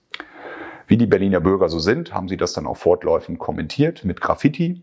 Wie 0.89 0.97
die 0.97 1.07
Berliner 1.07 1.41
Bürger 1.41 1.69
so 1.69 1.79
sind, 1.79 2.15
haben 2.15 2.29
sie 2.29 2.39
das 2.39 2.55
dann 2.55 2.67
auch 2.67 2.79
fortläufend 2.79 3.39
kommentiert 3.39 4.07
mit 4.07 4.23
Graffiti. 4.23 4.83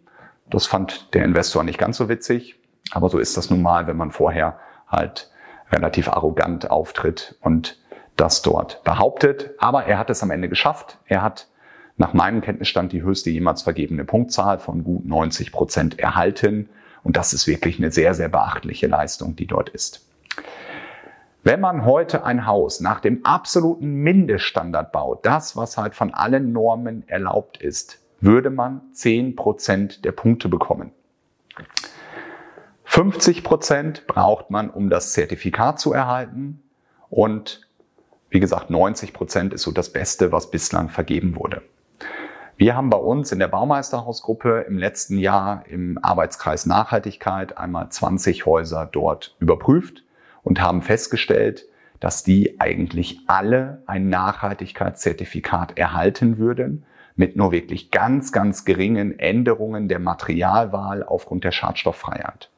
Das 0.51 0.67
fand 0.67 1.13
der 1.15 1.25
Investor 1.25 1.63
nicht 1.63 1.79
ganz 1.79 1.97
so 1.97 2.07
witzig, 2.07 2.57
aber 2.91 3.09
so 3.09 3.17
ist 3.17 3.35
das 3.37 3.49
nun 3.49 3.63
mal, 3.63 3.87
wenn 3.87 3.97
man 3.97 4.11
vorher 4.11 4.59
halt 4.87 5.31
relativ 5.71 6.07
arrogant 6.07 6.69
auftritt 6.69 7.35
und 7.41 7.79
das 8.15 8.43
dort 8.43 8.83
behauptet. 8.83 9.55
Aber 9.57 9.85
er 9.85 9.97
hat 9.97 10.11
es 10.11 10.21
am 10.21 10.29
Ende 10.29 10.47
geschafft. 10.47 10.99
Er 11.07 11.23
hat 11.23 11.47
nach 11.97 12.13
meinem 12.13 12.41
Kenntnisstand 12.41 12.91
die 12.91 13.01
höchste 13.01 13.31
jemals 13.31 13.63
vergebene 13.63 14.05
Punktzahl 14.05 14.59
von 14.59 14.83
gut 14.83 15.05
90 15.07 15.51
Prozent 15.51 15.97
erhalten. 15.97 16.69
Und 17.03 17.17
das 17.17 17.33
ist 17.33 17.47
wirklich 17.47 17.79
eine 17.79 17.91
sehr, 17.91 18.13
sehr 18.13 18.29
beachtliche 18.29 18.85
Leistung, 18.85 19.35
die 19.35 19.47
dort 19.47 19.69
ist. 19.69 20.05
Wenn 21.47 21.59
man 21.59 21.85
heute 21.85 22.25
ein 22.25 22.47
Haus 22.47 22.79
nach 22.79 22.99
dem 22.99 23.23
absoluten 23.23 23.93
Mindeststandard 24.01 24.91
baut, 24.91 25.27
das, 25.27 25.55
was 25.55 25.77
halt 25.77 25.93
von 25.93 26.11
allen 26.11 26.51
Normen 26.51 27.07
erlaubt 27.07 27.61
ist, 27.61 27.99
würde 28.19 28.49
man 28.49 28.81
10% 28.95 30.01
der 30.01 30.11
Punkte 30.11 30.49
bekommen. 30.49 30.91
50% 32.87 34.07
braucht 34.07 34.49
man, 34.49 34.71
um 34.71 34.89
das 34.89 35.13
Zertifikat 35.13 35.79
zu 35.79 35.93
erhalten. 35.93 36.63
Und 37.11 37.61
wie 38.31 38.39
gesagt, 38.39 38.71
90% 38.71 39.53
ist 39.53 39.61
so 39.61 39.71
das 39.71 39.93
Beste, 39.93 40.31
was 40.31 40.49
bislang 40.49 40.89
vergeben 40.89 41.35
wurde. 41.35 41.61
Wir 42.57 42.75
haben 42.75 42.89
bei 42.89 42.97
uns 42.97 43.31
in 43.31 43.37
der 43.37 43.49
Baumeisterhausgruppe 43.49 44.65
im 44.67 44.79
letzten 44.79 45.19
Jahr 45.19 45.63
im 45.67 45.99
Arbeitskreis 46.01 46.65
Nachhaltigkeit 46.65 47.55
einmal 47.55 47.89
20 47.89 48.47
Häuser 48.47 48.89
dort 48.91 49.35
überprüft 49.37 50.04
und 50.45 50.61
haben 50.61 50.81
festgestellt, 50.81 51.65
dass 51.99 52.23
die 52.23 52.59
eigentlich 52.61 53.19
alle 53.27 53.81
ein 53.87 54.07
Nachhaltigkeitszertifikat 54.09 55.77
erhalten 55.77 56.37
würden, 56.37 56.85
mit 57.15 57.35
nur 57.35 57.51
wirklich 57.51 57.91
ganz, 57.91 58.31
ganz 58.31 58.63
geringen 58.63 59.17
Änderungen 59.17 59.87
der 59.87 59.99
Materialwahl 59.99 61.03
aufgrund 61.03 61.43
der 61.43 61.51
Schadstofffreiheit. 61.51 62.51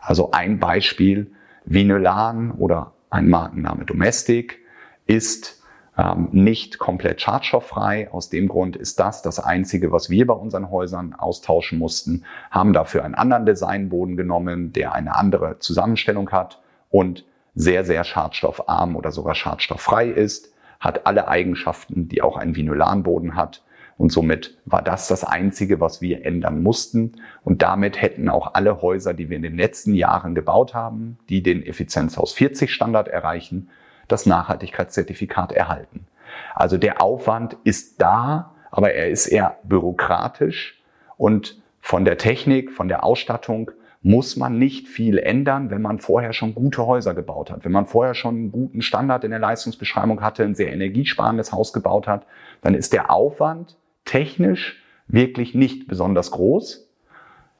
Also 0.00 0.32
ein 0.32 0.58
Beispiel, 0.58 1.32
Vinylan 1.64 2.50
oder 2.52 2.92
ein 3.08 3.28
Markenname 3.28 3.84
Domestic 3.84 4.58
ist 5.06 5.62
ähm, 5.96 6.28
nicht 6.32 6.78
komplett 6.78 7.20
schadstofffrei. 7.20 8.10
Aus 8.12 8.28
dem 8.28 8.48
Grund 8.48 8.76
ist 8.76 9.00
das 9.00 9.22
das 9.22 9.38
Einzige, 9.38 9.92
was 9.92 10.10
wir 10.10 10.26
bei 10.26 10.34
unseren 10.34 10.70
Häusern 10.70 11.14
austauschen 11.14 11.78
mussten, 11.78 12.24
haben 12.50 12.72
dafür 12.72 13.04
einen 13.04 13.14
anderen 13.14 13.46
Designboden 13.46 14.16
genommen, 14.16 14.72
der 14.72 14.94
eine 14.94 15.16
andere 15.16 15.58
Zusammenstellung 15.60 16.30
hat 16.30 16.59
und 16.90 17.24
sehr, 17.54 17.84
sehr 17.84 18.04
schadstoffarm 18.04 18.96
oder 18.96 19.12
sogar 19.12 19.34
schadstofffrei 19.34 20.08
ist, 20.08 20.52
hat 20.78 21.06
alle 21.06 21.28
Eigenschaften, 21.28 22.08
die 22.08 22.22
auch 22.22 22.36
ein 22.36 22.56
Vinylanboden 22.56 23.36
hat. 23.36 23.62
Und 23.98 24.10
somit 24.10 24.56
war 24.64 24.80
das 24.80 25.08
das 25.08 25.24
Einzige, 25.24 25.78
was 25.78 26.00
wir 26.00 26.24
ändern 26.24 26.62
mussten. 26.62 27.12
Und 27.44 27.60
damit 27.60 28.00
hätten 28.00 28.30
auch 28.30 28.54
alle 28.54 28.80
Häuser, 28.80 29.12
die 29.12 29.28
wir 29.28 29.36
in 29.36 29.42
den 29.42 29.58
letzten 29.58 29.92
Jahren 29.94 30.34
gebaut 30.34 30.72
haben, 30.72 31.18
die 31.28 31.42
den 31.42 31.62
Effizienzhaus 31.62 32.32
40 32.32 32.72
Standard 32.72 33.08
erreichen, 33.08 33.68
das 34.08 34.24
Nachhaltigkeitszertifikat 34.24 35.52
erhalten. 35.52 36.06
Also 36.54 36.78
der 36.78 37.02
Aufwand 37.02 37.56
ist 37.64 38.00
da, 38.00 38.54
aber 38.70 38.94
er 38.94 39.08
ist 39.08 39.26
eher 39.26 39.58
bürokratisch 39.64 40.80
und 41.16 41.60
von 41.80 42.04
der 42.04 42.18
Technik, 42.18 42.72
von 42.72 42.88
der 42.88 43.04
Ausstattung 43.04 43.70
muss 44.02 44.36
man 44.36 44.58
nicht 44.58 44.88
viel 44.88 45.18
ändern, 45.18 45.70
wenn 45.70 45.82
man 45.82 45.98
vorher 45.98 46.32
schon 46.32 46.54
gute 46.54 46.86
Häuser 46.86 47.14
gebaut 47.14 47.50
hat. 47.50 47.64
Wenn 47.64 47.72
man 47.72 47.84
vorher 47.84 48.14
schon 48.14 48.34
einen 48.34 48.52
guten 48.52 48.80
Standard 48.80 49.24
in 49.24 49.30
der 49.30 49.40
Leistungsbeschreibung 49.40 50.22
hatte, 50.22 50.42
ein 50.42 50.54
sehr 50.54 50.72
energiesparendes 50.72 51.52
Haus 51.52 51.72
gebaut 51.72 52.08
hat, 52.08 52.26
dann 52.62 52.74
ist 52.74 52.94
der 52.94 53.10
Aufwand 53.10 53.76
technisch 54.06 54.82
wirklich 55.06 55.54
nicht 55.54 55.86
besonders 55.86 56.30
groß. 56.30 56.88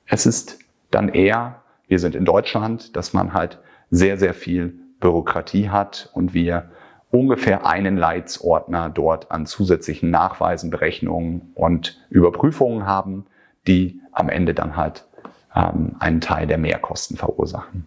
Es 0.06 0.24
ist 0.24 0.60
dann 0.90 1.10
eher, 1.10 1.62
wir 1.88 1.98
sind 1.98 2.14
in 2.14 2.24
Deutschland, 2.24 2.96
dass 2.96 3.12
man 3.12 3.34
halt 3.34 3.58
sehr, 3.90 4.16
sehr 4.16 4.32
viel 4.32 4.78
Bürokratie 4.98 5.68
hat 5.68 6.10
und 6.14 6.32
wir 6.32 6.70
ungefähr 7.10 7.66
einen 7.66 7.96
Leitsordner 7.96 8.88
dort 8.88 9.30
an 9.30 9.46
zusätzlichen 9.46 10.10
Nachweisen, 10.10 10.70
Berechnungen 10.70 11.52
und 11.54 12.00
Überprüfungen 12.08 12.86
haben, 12.86 13.26
die 13.66 14.00
am 14.12 14.28
Ende 14.28 14.54
dann 14.54 14.76
halt 14.76 15.06
ähm, 15.54 15.96
einen 15.98 16.20
Teil 16.20 16.46
der 16.46 16.58
Mehrkosten 16.58 17.16
verursachen. 17.16 17.86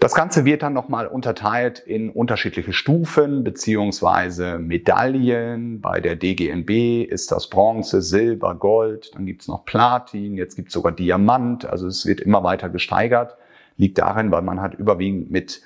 Das 0.00 0.14
Ganze 0.14 0.46
wird 0.46 0.62
dann 0.62 0.72
nochmal 0.72 1.06
unterteilt 1.06 1.78
in 1.78 2.08
unterschiedliche 2.08 2.72
Stufen 2.72 3.44
beziehungsweise 3.44 4.58
Medaillen. 4.58 5.82
Bei 5.82 6.00
der 6.00 6.16
DGNB 6.16 7.04
ist 7.04 7.30
das 7.30 7.50
Bronze, 7.50 8.00
Silber, 8.00 8.54
Gold, 8.54 9.14
dann 9.14 9.26
gibt's 9.26 9.46
noch 9.46 9.66
Platin, 9.66 10.38
jetzt 10.38 10.56
gibt's 10.56 10.72
sogar 10.72 10.92
Diamant. 10.92 11.66
Also 11.66 11.86
es 11.86 12.06
wird 12.06 12.20
immer 12.20 12.42
weiter 12.42 12.70
gesteigert. 12.70 13.36
Liegt 13.76 13.98
darin, 13.98 14.30
weil 14.30 14.40
man 14.40 14.62
hat 14.62 14.72
überwiegend 14.72 15.30
mit 15.30 15.60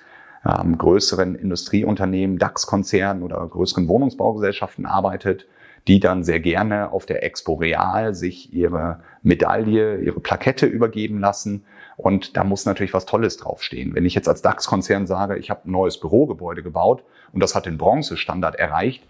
ähm, 0.45 0.79
größeren 0.79 1.37
Industrieunternehmen, 1.37 2.37
DAX-Konzernen 2.37 3.23
oder 3.23 3.47
größeren 3.47 3.87
Wohnungsbaugesellschaften 3.87 4.85
arbeitet, 4.85 5.47
die 5.87 6.01
dann 6.01 6.25
sehr 6.25 6.41
gerne 6.41 6.93
auf 6.93 7.07
der 7.07 7.23
Expo 7.25 7.55
Real 7.55 8.15
sich 8.15 8.53
ihre 8.53 9.01
Medaille, 9.23 9.99
ihre 9.99 10.21
Plakette 10.21 10.67
übergeben 10.67 11.21
lassen. 11.21 11.65
Und 11.97 12.37
da 12.37 12.45
muss 12.45 12.65
natürlich 12.65 12.95
was 12.95 13.07
Tolles 13.07 13.37
draufstehen. 13.37 13.95
Wenn 13.95 14.07
ich 14.07 14.15
jetzt 14.15 14.29
als 14.29 14.43
DAX-Konzern 14.43 15.07
sage, 15.07 15.37
ich 15.37 15.51
habe 15.51 15.69
ein 15.69 15.73
neues 15.73 16.01
Bürogebäude 16.01 16.63
gebaut 16.63 17.05
und 17.33 17.43
das 17.43 17.55
hat 17.55 17.67
den 17.67 17.79
Bronzestandard 17.79 18.57
erreicht, 18.57 19.05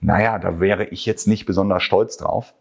naja, 0.00 0.38
da 0.38 0.60
wäre 0.60 0.86
ich 0.86 1.04
jetzt 1.04 1.26
nicht 1.26 1.44
besonders 1.46 1.82
stolz 1.82 2.16
drauf, 2.16 2.54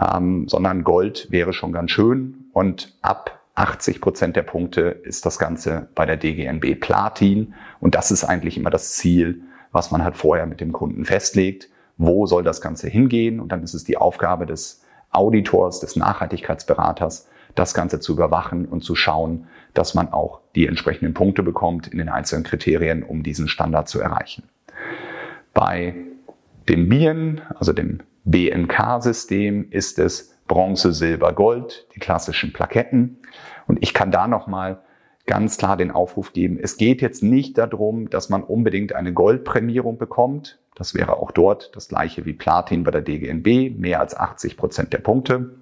ähm, 0.00 0.48
sondern 0.48 0.84
Gold 0.84 1.30
wäre 1.30 1.52
schon 1.52 1.72
ganz 1.72 1.90
schön. 1.90 2.46
Und 2.52 2.94
ab 3.02 3.40
80 3.54 4.00
Prozent 4.00 4.36
der 4.36 4.42
Punkte 4.42 4.82
ist 4.82 5.26
das 5.26 5.38
Ganze 5.38 5.88
bei 5.94 6.06
der 6.06 6.16
DGNB 6.16 6.80
Platin. 6.80 7.54
Und 7.80 7.94
das 7.94 8.10
ist 8.10 8.24
eigentlich 8.24 8.56
immer 8.56 8.70
das 8.70 8.92
Ziel, 8.92 9.42
was 9.72 9.90
man 9.90 10.04
halt 10.04 10.16
vorher 10.16 10.46
mit 10.46 10.60
dem 10.60 10.72
Kunden 10.72 11.04
festlegt. 11.04 11.68
Wo 11.96 12.26
soll 12.26 12.42
das 12.42 12.60
Ganze 12.60 12.88
hingehen? 12.88 13.40
Und 13.40 13.52
dann 13.52 13.62
ist 13.62 13.74
es 13.74 13.84
die 13.84 13.96
Aufgabe 13.96 14.46
des 14.46 14.82
Auditors, 15.10 15.80
des 15.80 15.96
Nachhaltigkeitsberaters, 15.96 17.28
das 17.54 17.74
Ganze 17.74 18.00
zu 18.00 18.12
überwachen 18.12 18.66
und 18.66 18.84
zu 18.84 18.94
schauen, 18.94 19.46
dass 19.72 19.94
man 19.94 20.12
auch 20.12 20.40
die 20.54 20.66
entsprechenden 20.66 21.14
Punkte 21.14 21.42
bekommt 21.42 21.88
in 21.88 21.98
den 21.98 22.08
einzelnen 22.08 22.44
Kriterien, 22.44 23.02
um 23.02 23.22
diesen 23.22 23.48
Standard 23.48 23.88
zu 23.88 24.00
erreichen. 24.00 24.44
Bei 25.54 25.94
dem 26.68 26.88
BIEN, 26.88 27.40
also 27.54 27.72
dem 27.72 28.00
BNK-System, 28.24 29.70
ist 29.70 29.98
es 29.98 30.36
Bronze, 30.48 30.92
Silber, 30.92 31.32
Gold, 31.32 31.86
die 31.94 32.00
klassischen 32.00 32.52
Plaketten. 32.52 33.18
Und 33.66 33.82
ich 33.82 33.94
kann 33.94 34.10
da 34.10 34.28
nochmal 34.28 34.80
ganz 35.26 35.58
klar 35.58 35.76
den 35.76 35.90
Aufruf 35.90 36.32
geben, 36.32 36.58
es 36.60 36.76
geht 36.76 37.02
jetzt 37.02 37.22
nicht 37.22 37.58
darum, 37.58 38.10
dass 38.10 38.28
man 38.28 38.42
unbedingt 38.44 38.94
eine 38.94 39.12
Goldprämierung 39.12 39.98
bekommt. 39.98 40.58
Das 40.76 40.94
wäre 40.94 41.16
auch 41.16 41.32
dort 41.32 41.74
das 41.74 41.88
gleiche 41.88 42.24
wie 42.26 42.34
Platin 42.34 42.84
bei 42.84 42.90
der 42.92 43.00
DGNB, 43.00 43.76
mehr 43.76 43.98
als 43.98 44.16
80 44.16 44.56
Prozent 44.56 44.92
der 44.92 44.98
Punkte, 44.98 45.56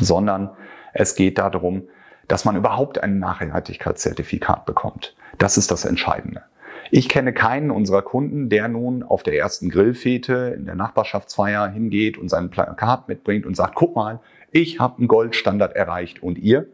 sondern 0.00 0.50
es 0.92 1.14
geht 1.14 1.38
darum, 1.38 1.84
dass 2.28 2.44
man 2.44 2.56
überhaupt 2.56 3.02
ein 3.02 3.18
Nachhaltigkeitszertifikat 3.18 4.66
bekommt. 4.66 5.16
Das 5.38 5.56
ist 5.56 5.70
das 5.70 5.84
Entscheidende. 5.84 6.42
Ich 6.90 7.08
kenne 7.08 7.32
keinen 7.32 7.70
unserer 7.70 8.02
Kunden, 8.02 8.48
der 8.48 8.68
nun 8.68 9.02
auf 9.02 9.22
der 9.22 9.38
ersten 9.38 9.70
Grillfete 9.70 10.54
in 10.56 10.66
der 10.66 10.74
Nachbarschaftsfeier 10.74 11.68
hingeht 11.68 12.18
und 12.18 12.28
sein 12.28 12.50
Plakat 12.50 13.08
mitbringt 13.08 13.46
und 13.46 13.56
sagt, 13.56 13.76
guck 13.76 13.94
mal, 13.94 14.20
ich 14.50 14.80
habe 14.80 14.98
einen 14.98 15.08
Goldstandard 15.08 15.74
erreicht 15.74 16.22
und 16.22 16.36
ihr? 16.36 16.66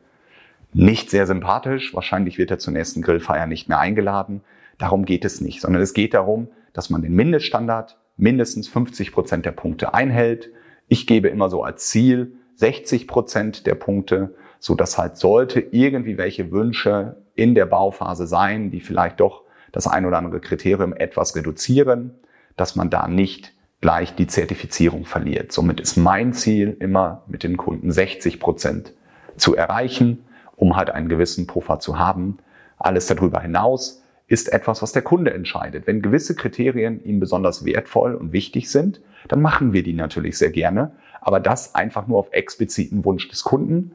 Nicht 0.72 1.10
sehr 1.10 1.26
sympathisch. 1.26 1.94
Wahrscheinlich 1.94 2.38
wird 2.38 2.50
er 2.50 2.58
zur 2.58 2.72
nächsten 2.72 3.02
Grillfeier 3.02 3.46
nicht 3.46 3.68
mehr 3.68 3.78
eingeladen. 3.78 4.40
Darum 4.78 5.04
geht 5.04 5.24
es 5.24 5.40
nicht, 5.40 5.60
sondern 5.60 5.82
es 5.82 5.94
geht 5.94 6.14
darum, 6.14 6.48
dass 6.72 6.90
man 6.90 7.02
den 7.02 7.14
Mindeststandard 7.14 7.98
mindestens 8.16 8.68
50 8.68 9.12
Prozent 9.12 9.46
der 9.46 9.52
Punkte 9.52 9.94
einhält. 9.94 10.50
Ich 10.88 11.06
gebe 11.06 11.28
immer 11.28 11.48
so 11.48 11.62
als 11.62 11.88
Ziel 11.88 12.32
60 12.56 13.06
Prozent 13.06 13.66
der 13.66 13.74
Punkte, 13.74 14.34
so 14.58 14.74
dass 14.74 14.98
halt 14.98 15.16
sollte 15.16 15.60
irgendwie 15.60 16.18
welche 16.18 16.50
Wünsche 16.50 17.16
in 17.34 17.54
der 17.54 17.66
Bauphase 17.66 18.26
sein, 18.26 18.70
die 18.70 18.80
vielleicht 18.80 19.20
doch 19.20 19.44
das 19.70 19.86
ein 19.86 20.06
oder 20.06 20.18
andere 20.18 20.40
Kriterium 20.40 20.92
etwas 20.92 21.36
reduzieren, 21.36 22.14
dass 22.56 22.74
man 22.74 22.90
da 22.90 23.06
nicht 23.06 23.52
gleich 23.80 24.14
die 24.16 24.26
Zertifizierung 24.26 25.04
verliert. 25.04 25.52
Somit 25.52 25.78
ist 25.78 25.96
mein 25.96 26.32
Ziel 26.32 26.76
immer 26.80 27.22
mit 27.28 27.44
den 27.44 27.56
Kunden 27.56 27.92
60 27.92 28.40
Prozent 28.40 28.92
zu 29.36 29.54
erreichen, 29.54 30.24
um 30.56 30.76
halt 30.76 30.90
einen 30.90 31.08
gewissen 31.08 31.46
Puffer 31.46 31.78
zu 31.78 31.98
haben. 31.98 32.38
Alles 32.76 33.06
darüber 33.06 33.40
hinaus 33.40 34.02
ist 34.28 34.52
etwas, 34.52 34.82
was 34.82 34.92
der 34.92 35.02
Kunde 35.02 35.32
entscheidet. 35.32 35.86
Wenn 35.86 36.02
gewisse 36.02 36.36
Kriterien 36.36 37.02
ihm 37.02 37.18
besonders 37.18 37.64
wertvoll 37.64 38.14
und 38.14 38.32
wichtig 38.32 38.70
sind, 38.70 39.00
dann 39.26 39.40
machen 39.40 39.72
wir 39.72 39.82
die 39.82 39.94
natürlich 39.94 40.38
sehr 40.38 40.50
gerne. 40.50 40.92
Aber 41.20 41.40
das 41.40 41.74
einfach 41.74 42.06
nur 42.06 42.18
auf 42.18 42.32
expliziten 42.32 43.04
Wunsch 43.04 43.28
des 43.28 43.42
Kunden. 43.42 43.92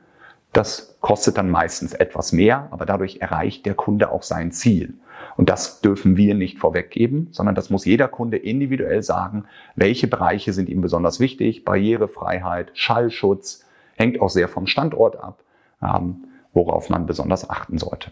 Das 0.52 0.98
kostet 1.02 1.38
dann 1.38 1.50
meistens 1.50 1.93
etwas 1.93 2.32
mehr, 2.32 2.67
aber 2.72 2.86
dadurch 2.86 3.17
erreicht 3.22 3.65
der 3.65 3.76
Kunde 3.76 4.12
auch 4.12 4.24
sein 4.24 4.52
Ziel. 4.52 4.96
Und 5.38 5.50
das 5.50 5.82
dürfen 5.82 6.17
wir 6.17 6.36
nicht 6.36 6.60
vorweggeben, 6.60 7.28
sondern 7.32 7.56
das 7.56 7.69
muss 7.69 7.86
jeder 7.86 8.08
Kunde 8.08 8.38
individuell 8.38 9.04
sagen, 9.04 9.46
welche 9.76 10.08
Bereiche 10.08 10.54
sind 10.54 10.69
ihm 10.69 10.82
besonders 10.82 11.19
wichtig. 11.19 11.63
Barrierefreiheit, 11.63 12.72
Schallschutz, 12.74 13.65
hängt 13.96 14.19
auch 14.19 14.30
sehr 14.30 14.48
vom 14.48 14.67
Standort 14.67 15.17
ab, 15.17 15.43
ähm, 15.82 16.26
worauf 16.54 16.89
man 16.89 17.06
besonders 17.06 17.50
achten 17.50 17.78
sollte. 17.78 18.12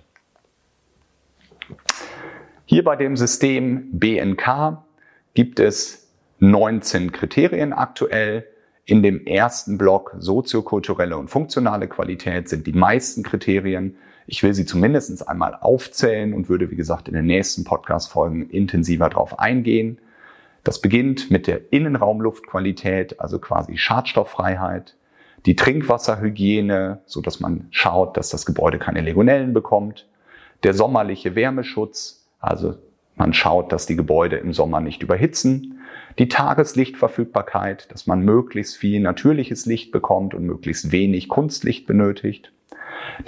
Hier 2.73 2.85
bei 2.85 2.95
dem 2.95 3.17
System 3.17 3.89
BNK 3.91 4.81
gibt 5.33 5.59
es 5.59 6.09
19 6.39 7.11
Kriterien 7.11 7.73
aktuell. 7.73 8.47
In 8.85 9.03
dem 9.03 9.27
ersten 9.27 9.77
Block 9.77 10.15
soziokulturelle 10.17 11.17
und 11.17 11.27
funktionale 11.27 11.89
Qualität 11.89 12.47
sind 12.47 12.65
die 12.65 12.71
meisten 12.71 13.23
Kriterien. 13.23 13.97
Ich 14.25 14.41
will 14.41 14.53
sie 14.53 14.65
zumindest 14.65 15.27
einmal 15.27 15.53
aufzählen 15.59 16.33
und 16.33 16.47
würde, 16.47 16.71
wie 16.71 16.77
gesagt, 16.77 17.09
in 17.09 17.13
den 17.13 17.25
nächsten 17.25 17.65
Podcast-Folgen 17.65 18.49
intensiver 18.49 19.09
darauf 19.09 19.37
eingehen. 19.37 19.97
Das 20.63 20.79
beginnt 20.79 21.29
mit 21.29 21.47
der 21.47 21.73
Innenraumluftqualität, 21.73 23.19
also 23.19 23.39
quasi 23.39 23.75
Schadstofffreiheit, 23.75 24.95
die 25.45 25.57
Trinkwasserhygiene, 25.57 27.01
so 27.05 27.19
dass 27.19 27.41
man 27.41 27.67
schaut, 27.71 28.15
dass 28.15 28.29
das 28.29 28.45
Gebäude 28.45 28.79
keine 28.79 29.01
Legionellen 29.01 29.51
bekommt, 29.51 30.07
der 30.63 30.73
sommerliche 30.73 31.35
Wärmeschutz, 31.35 32.20
also 32.41 32.75
man 33.15 33.33
schaut, 33.33 33.71
dass 33.71 33.85
die 33.85 33.95
Gebäude 33.95 34.37
im 34.37 34.51
Sommer 34.51 34.81
nicht 34.81 35.03
überhitzen. 35.03 35.79
Die 36.17 36.27
Tageslichtverfügbarkeit, 36.27 37.91
dass 37.91 38.07
man 38.07 38.21
möglichst 38.21 38.77
viel 38.77 38.99
natürliches 38.99 39.65
Licht 39.65 39.91
bekommt 39.91 40.33
und 40.33 40.43
möglichst 40.43 40.91
wenig 40.91 41.29
Kunstlicht 41.29 41.87
benötigt. 41.87 42.51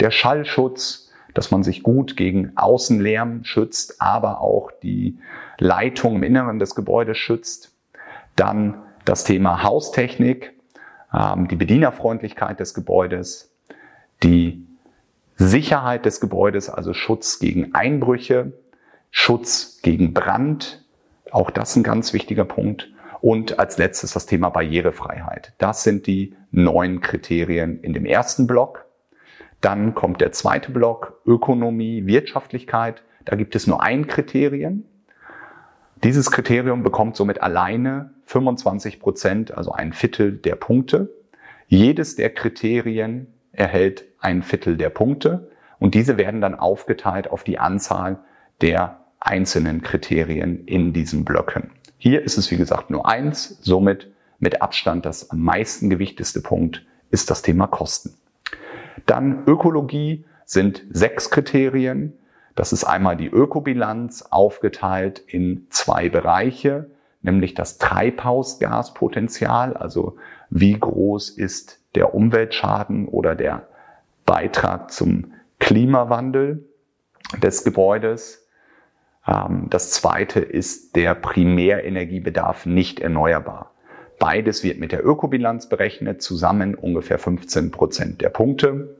Der 0.00 0.10
Schallschutz, 0.10 1.12
dass 1.32 1.50
man 1.50 1.62
sich 1.62 1.82
gut 1.82 2.16
gegen 2.16 2.52
Außenlärm 2.56 3.44
schützt, 3.44 4.00
aber 4.00 4.40
auch 4.40 4.70
die 4.82 5.18
Leitung 5.58 6.16
im 6.16 6.22
Inneren 6.22 6.58
des 6.58 6.74
Gebäudes 6.74 7.18
schützt. 7.18 7.72
Dann 8.36 8.82
das 9.04 9.24
Thema 9.24 9.62
Haustechnik, 9.62 10.54
ähm, 11.12 11.48
die 11.48 11.56
Bedienerfreundlichkeit 11.56 12.60
des 12.60 12.74
Gebäudes, 12.74 13.54
die 14.22 14.66
Sicherheit 15.36 16.04
des 16.04 16.20
Gebäudes, 16.20 16.68
also 16.68 16.94
Schutz 16.94 17.38
gegen 17.38 17.74
Einbrüche, 17.74 18.52
Schutz 19.16 19.78
gegen 19.80 20.12
Brand, 20.12 20.84
auch 21.30 21.50
das 21.50 21.76
ein 21.76 21.84
ganz 21.84 22.12
wichtiger 22.12 22.44
Punkt. 22.44 22.90
Und 23.20 23.60
als 23.60 23.78
letztes 23.78 24.12
das 24.12 24.26
Thema 24.26 24.50
Barrierefreiheit. 24.50 25.54
Das 25.58 25.84
sind 25.84 26.08
die 26.08 26.34
neun 26.50 27.00
Kriterien 27.00 27.80
in 27.80 27.94
dem 27.94 28.06
ersten 28.06 28.48
Block. 28.48 28.86
Dann 29.60 29.94
kommt 29.94 30.20
der 30.20 30.32
zweite 30.32 30.72
Block, 30.72 31.22
Ökonomie, 31.24 32.04
Wirtschaftlichkeit. 32.06 33.02
Da 33.24 33.36
gibt 33.36 33.54
es 33.54 33.68
nur 33.68 33.82
ein 33.82 34.08
Kriterium. 34.08 34.84
Dieses 36.02 36.32
Kriterium 36.32 36.82
bekommt 36.82 37.16
somit 37.16 37.40
alleine 37.40 38.10
25 38.24 38.98
Prozent, 38.98 39.56
also 39.56 39.70
ein 39.70 39.92
Viertel 39.92 40.32
der 40.32 40.56
Punkte. 40.56 41.14
Jedes 41.68 42.16
der 42.16 42.30
Kriterien 42.30 43.32
erhält 43.52 44.06
ein 44.18 44.42
Viertel 44.42 44.76
der 44.76 44.90
Punkte 44.90 45.52
und 45.78 45.94
diese 45.94 46.18
werden 46.18 46.40
dann 46.40 46.56
aufgeteilt 46.56 47.30
auf 47.30 47.44
die 47.44 47.60
Anzahl 47.60 48.18
der 48.60 49.03
einzelnen 49.24 49.82
Kriterien 49.82 50.64
in 50.66 50.92
diesen 50.92 51.24
Blöcken. 51.24 51.70
Hier 51.98 52.22
ist 52.22 52.36
es, 52.38 52.50
wie 52.50 52.56
gesagt, 52.56 52.90
nur 52.90 53.08
eins. 53.08 53.58
Somit 53.62 54.12
mit 54.38 54.62
Abstand 54.62 55.06
das 55.06 55.30
am 55.30 55.40
meisten 55.40 55.90
gewichteste 55.90 56.40
Punkt 56.42 56.84
ist 57.10 57.30
das 57.30 57.42
Thema 57.42 57.66
Kosten. 57.66 58.14
Dann 59.06 59.44
Ökologie 59.46 60.26
sind 60.44 60.84
sechs 60.90 61.30
Kriterien. 61.30 62.12
Das 62.54 62.72
ist 62.72 62.84
einmal 62.84 63.16
die 63.16 63.28
Ökobilanz 63.28 64.22
aufgeteilt 64.30 65.20
in 65.26 65.66
zwei 65.70 66.10
Bereiche, 66.10 66.90
nämlich 67.22 67.54
das 67.54 67.78
Treibhausgaspotenzial, 67.78 69.74
also 69.74 70.16
wie 70.50 70.78
groß 70.78 71.30
ist 71.30 71.80
der 71.94 72.14
Umweltschaden 72.14 73.08
oder 73.08 73.34
der 73.34 73.66
Beitrag 74.26 74.92
zum 74.92 75.32
Klimawandel 75.58 76.68
des 77.42 77.64
Gebäudes 77.64 78.43
das 79.26 79.90
zweite 79.90 80.40
ist 80.40 80.96
der 80.96 81.14
Primärenergiebedarf 81.14 82.66
nicht 82.66 83.00
erneuerbar. 83.00 83.72
Beides 84.18 84.62
wird 84.62 84.78
mit 84.78 84.92
der 84.92 85.04
Ökobilanz 85.04 85.68
berechnet, 85.68 86.22
zusammen 86.22 86.74
ungefähr 86.74 87.18
15 87.18 87.70
Prozent 87.70 88.20
der 88.20 88.28
Punkte. 88.28 88.96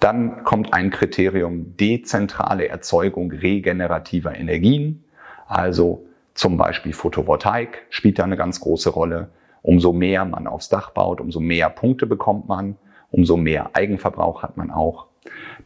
Dann 0.00 0.44
kommt 0.44 0.72
ein 0.72 0.90
Kriterium 0.90 1.76
dezentrale 1.76 2.68
Erzeugung 2.68 3.32
regenerativer 3.32 4.36
Energien, 4.36 5.04
also 5.46 6.06
zum 6.34 6.58
Beispiel 6.58 6.92
Photovoltaik 6.92 7.86
spielt 7.88 8.18
da 8.18 8.24
eine 8.24 8.36
ganz 8.36 8.60
große 8.60 8.90
Rolle. 8.90 9.30
Umso 9.62 9.92
mehr 9.92 10.24
man 10.26 10.46
aufs 10.46 10.68
Dach 10.68 10.90
baut, 10.90 11.20
umso 11.20 11.40
mehr 11.40 11.70
Punkte 11.70 12.06
bekommt 12.06 12.46
man, 12.46 12.76
umso 13.10 13.36
mehr 13.36 13.70
Eigenverbrauch 13.72 14.42
hat 14.42 14.56
man 14.56 14.70
auch. 14.70 15.06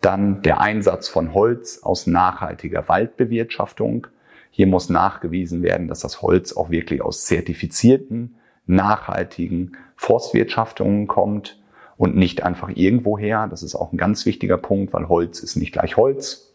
Dann 0.00 0.42
der 0.42 0.60
Einsatz 0.60 1.08
von 1.08 1.34
Holz 1.34 1.80
aus 1.82 2.06
nachhaltiger 2.06 2.88
Waldbewirtschaftung. 2.88 4.06
Hier 4.50 4.66
muss 4.66 4.88
nachgewiesen 4.88 5.62
werden, 5.62 5.88
dass 5.88 6.00
das 6.00 6.22
Holz 6.22 6.56
auch 6.56 6.70
wirklich 6.70 7.02
aus 7.02 7.24
zertifizierten, 7.24 8.36
nachhaltigen 8.66 9.76
Forstwirtschaftungen 9.96 11.06
kommt 11.06 11.60
und 11.96 12.16
nicht 12.16 12.42
einfach 12.42 12.70
irgendwoher. 12.74 13.46
Das 13.48 13.62
ist 13.62 13.74
auch 13.74 13.92
ein 13.92 13.98
ganz 13.98 14.24
wichtiger 14.26 14.56
Punkt, 14.56 14.92
weil 14.92 15.08
Holz 15.08 15.40
ist 15.40 15.56
nicht 15.56 15.72
gleich 15.72 15.96
Holz. 15.96 16.54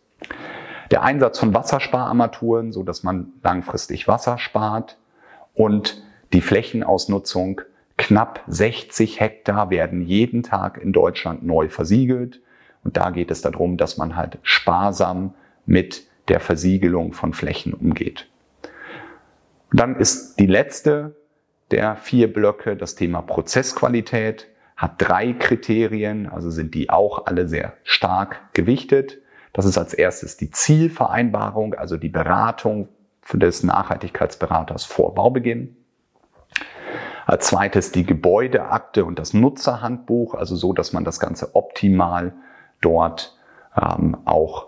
Der 0.92 1.04
Einsatz 1.04 1.40
von 1.40 1.54
Wasserspararmaturen, 1.54 2.72
so 2.72 2.84
dass 2.84 3.04
man 3.04 3.34
langfristig 3.44 4.08
Wasser 4.08 4.38
spart 4.38 4.98
und 5.54 6.04
die 6.34 6.42
Flächenausnutzung. 6.42 7.62
Knapp 7.98 8.42
60 8.48 9.20
Hektar 9.20 9.70
werden 9.70 10.02
jeden 10.02 10.44
Tag 10.44 10.78
in 10.78 10.92
Deutschland 10.92 11.46
neu 11.46 11.70
versiegelt. 11.70 12.42
Und 12.86 12.96
da 12.96 13.10
geht 13.10 13.32
es 13.32 13.42
darum, 13.42 13.76
dass 13.76 13.98
man 13.98 14.16
halt 14.16 14.38
sparsam 14.44 15.34
mit 15.66 16.08
der 16.30 16.40
Versiegelung 16.40 17.12
von 17.12 17.34
Flächen 17.34 17.74
umgeht. 17.74 18.30
Und 19.72 19.80
dann 19.80 19.98
ist 19.98 20.40
die 20.40 20.48
letzte 20.48 21.16
der 21.72 21.96
vier 21.96 22.32
Blöcke 22.32 22.78
das 22.78 22.96
Thema 22.96 23.22
Prozessqualität, 23.22 24.48
hat 24.78 24.94
drei 24.98 25.34
Kriterien, 25.34 26.30
also 26.30 26.52
sind 26.52 26.76
die 26.76 26.90
auch 26.90 27.26
alle 27.26 27.48
sehr 27.48 27.74
stark 27.84 28.54
gewichtet. 28.54 29.20
Das 29.52 29.66
ist 29.66 29.78
als 29.78 29.94
erstes 29.94 30.38
die 30.38 30.52
Zielvereinbarung, 30.52 31.74
also 31.74 31.98
die 31.98 32.10
Beratung 32.10 32.90
des 33.34 33.64
Nachhaltigkeitsberaters 33.64 34.86
vor 34.86 35.16
Baubeginn. 35.16 35.76
Als 37.26 37.48
zweites 37.48 37.92
die 37.92 38.06
Gebäudeakte 38.06 39.06
und 39.06 39.18
das 39.18 39.34
Nutzerhandbuch, 39.34 40.36
also 40.36 40.56
so, 40.56 40.74
dass 40.74 40.94
man 40.94 41.04
das 41.04 41.20
Ganze 41.20 41.56
optimal 41.56 42.34
dort 42.82 43.38
ähm, 43.76 44.18
auch 44.26 44.68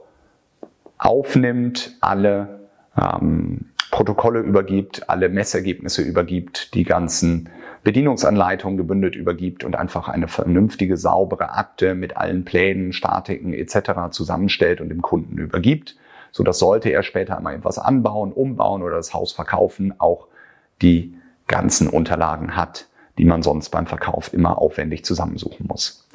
aufnimmt, 0.98 1.96
alle 2.02 2.68
ähm, 2.98 3.66
Protokolle 3.92 4.40
übergibt, 4.40 5.10
alle 5.10 5.30
Messergebnisse 5.30 6.02
übergibt, 6.02 6.74
die 6.74 6.84
ganzen 6.84 7.50
Bedienungsanleitungen 7.84 8.78
gebündelt 8.78 9.16
übergibt 9.16 9.64
und 9.64 9.76
einfach 9.76 10.10
eine 10.10 10.28
vernünftige, 10.28 10.98
saubere 10.98 11.54
Akte 11.54 11.96
mit 11.96 12.18
allen 12.18 12.44
Plänen, 12.44 12.92
Statiken 12.92 13.54
etc. 13.54 14.12
zusammenstellt 14.12 14.82
und 14.82 14.90
dem 14.90 15.02
Kunden 15.02 15.38
übergibt, 15.38 15.96
so 16.32 16.44
dass 16.44 16.60
sollte 16.60 16.90
er 16.90 17.04
später 17.04 17.38
einmal 17.38 17.56
etwas 17.56 17.80
anbauen, 17.80 18.34
umbauen 18.34 18.84
oder 18.84 18.98
das 18.98 19.14
Haus 19.14 19.32
verkaufen, 19.32 19.94
auch 20.00 20.28
die 20.82 21.16
ganzen 21.48 21.88
Unterlagen 21.88 22.56
hat, 22.56 22.88
die 23.18 23.26
man 23.26 23.42
sonst 23.42 23.70
beim 23.70 23.88
Verkauf 23.88 24.34
immer 24.34 24.58
aufwendig 24.58 25.06
zusammensuchen 25.06 25.66
muss. 25.68 26.08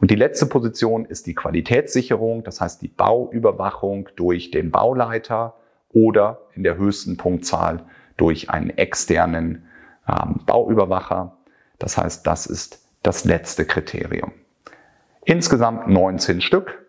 Und 0.00 0.10
die 0.10 0.16
letzte 0.16 0.46
Position 0.46 1.04
ist 1.04 1.26
die 1.26 1.34
Qualitätssicherung, 1.34 2.42
das 2.42 2.60
heißt 2.60 2.80
die 2.82 2.88
Bauüberwachung 2.88 4.08
durch 4.16 4.50
den 4.50 4.70
Bauleiter 4.70 5.54
oder 5.92 6.40
in 6.54 6.62
der 6.62 6.76
höchsten 6.76 7.16
Punktzahl 7.16 7.84
durch 8.16 8.50
einen 8.50 8.70
externen 8.70 9.66
ähm, 10.08 10.40
Bauüberwacher. 10.46 11.36
Das 11.78 11.98
heißt, 11.98 12.26
das 12.26 12.46
ist 12.46 12.86
das 13.02 13.24
letzte 13.24 13.64
Kriterium. 13.64 14.32
Insgesamt 15.24 15.88
19 15.88 16.40
Stück. 16.40 16.86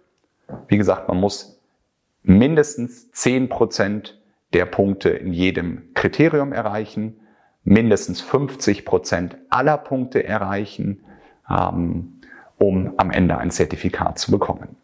Wie 0.68 0.78
gesagt, 0.78 1.08
man 1.08 1.20
muss 1.20 1.60
mindestens 2.24 3.12
10 3.12 3.50
Prozent 3.50 4.22
der 4.54 4.66
Punkte 4.66 5.10
in 5.10 5.34
jedem 5.34 5.94
Kriterium 5.94 6.54
erreichen 6.54 7.22
mindestens 7.64 8.22
50 8.22 8.86
Prozent 8.86 9.38
aller 9.50 9.78
Punkte 9.78 10.24
erreichen, 10.24 11.04
ähm, 11.50 12.21
um 12.62 12.94
am 12.98 13.10
Ende 13.10 13.40
ein 13.40 13.50
Zertifikat 13.50 14.20
zu 14.20 14.30
bekommen. 14.30 14.76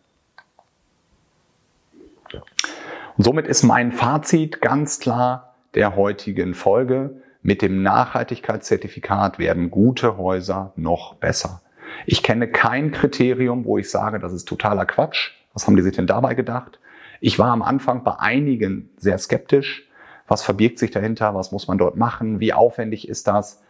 Und 3.16 3.24
somit 3.24 3.46
ist 3.46 3.62
mein 3.63 3.92
Fazit 3.92 4.62
ganz 4.62 5.00
klar 5.00 5.56
der 5.76 5.96
heutigen 5.96 6.56
Folge. 6.56 7.22
Mit 7.44 7.62
dem 7.62 7.84
Nachhaltigkeitszertifikat 7.84 9.38
werden 9.38 9.70
gute 9.70 10.18
Häuser 10.18 10.74
noch 10.76 11.16
besser. 11.16 11.62
Ich 12.08 12.24
kenne 12.24 12.48
kein 12.48 12.92
Kriterium, 12.92 13.63
wo 13.63 13.78
ich 13.78 13.92
sage, 13.92 14.20
das 14.20 14.34
ist 14.34 14.48
totaler 14.48 14.86
Quatsch. 14.86 15.34
Was 15.54 15.68
haben 15.68 15.76
die 15.76 15.84
sich 15.84 15.96
denn 15.96 16.08
dabei 16.08 16.34
gedacht? 16.34 16.80
Ich 17.22 17.38
war 17.38 17.52
am 17.52 17.62
Anfang 17.62 18.04
bei 18.04 18.16
einigen 18.20 18.90
sehr 18.98 19.18
skeptisch, 19.20 19.88
was 20.28 20.44
verbirgt 20.44 20.80
sich 20.80 20.92
dahinter? 20.92 21.34
Was 21.36 21.52
muss 21.52 21.68
man 21.68 21.78
dort 21.78 21.96
machen? 21.96 22.40
Wie 22.40 22.54
aufwendig 22.54 23.08
ist 23.08 23.28
das? 23.28 23.63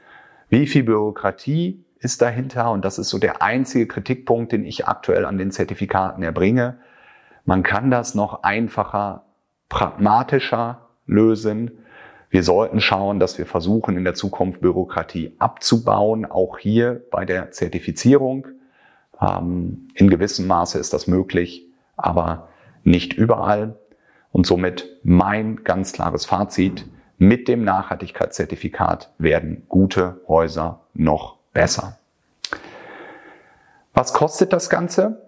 Wie 0.50 0.66
viel 0.66 0.84
Bürokratie 0.84 1.84
ist 2.00 2.22
dahinter? 2.22 2.72
Und 2.72 2.86
das 2.86 2.98
ist 3.00 3.10
so 3.10 3.18
der 3.18 3.42
einzige 3.42 3.88
Kritikpunkt, 3.88 4.52
den 4.52 4.66
ich 4.66 4.88
aktuell 4.88 5.26
an 5.26 5.38
den 5.38 5.52
Zertifikaten 5.52 6.24
erbringe. 6.24 6.78
Man 7.46 7.64
kann 7.64 7.92
das 7.92 8.16
noch 8.16 8.44
einfacher, 8.44 9.24
pragmatischer 9.70 10.88
lösen. 11.06 11.72
Wir 12.30 12.44
sollten 12.44 12.82
schauen, 12.82 13.20
dass 13.20 13.38
wir 13.38 13.46
versuchen, 13.46 13.98
in 13.98 14.04
der 14.04 14.14
Zukunft 14.14 14.62
Bürokratie 14.62 15.36
abzubauen, 15.40 16.26
auch 16.26 16.58
hier 16.58 17.02
bei 17.10 17.26
der 17.26 17.52
Zertifizierung. 17.52 18.48
Ähm, 19.22 19.88
in 19.96 20.10
gewissem 20.10 20.48
Maße 20.48 20.78
ist 20.78 20.94
das 20.94 21.08
möglich, 21.08 21.66
aber 21.96 22.50
nicht 22.84 23.14
überall. 23.14 23.80
Und 24.32 24.46
somit 24.46 25.00
mein 25.04 25.64
ganz 25.64 25.94
klares 25.94 26.26
Fazit, 26.26 26.86
mit 27.18 27.48
dem 27.48 27.64
Nachhaltigkeitszertifikat 27.64 29.12
werden 29.18 29.64
gute 29.70 30.22
Häuser 30.28 30.82
noch 30.94 31.37
besser. 31.58 31.98
Was 33.96 34.14
kostet 34.14 34.54
das 34.54 34.70
Ganze? 34.70 35.24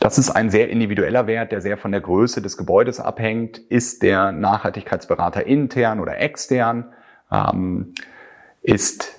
Das 0.00 0.18
ist 0.18 0.30
ein 0.30 0.50
sehr 0.50 0.68
individueller 0.68 1.28
Wert, 1.28 1.52
der 1.52 1.60
sehr 1.60 1.78
von 1.78 1.92
der 1.92 2.00
Größe 2.00 2.42
des 2.42 2.56
Gebäudes 2.56 2.98
abhängt. 2.98 3.56
Ist 3.56 4.02
der 4.02 4.32
Nachhaltigkeitsberater 4.32 5.46
intern 5.46 6.00
oder 6.00 6.18
extern? 6.18 6.92
Ähm, 7.30 7.94
ist 8.62 9.14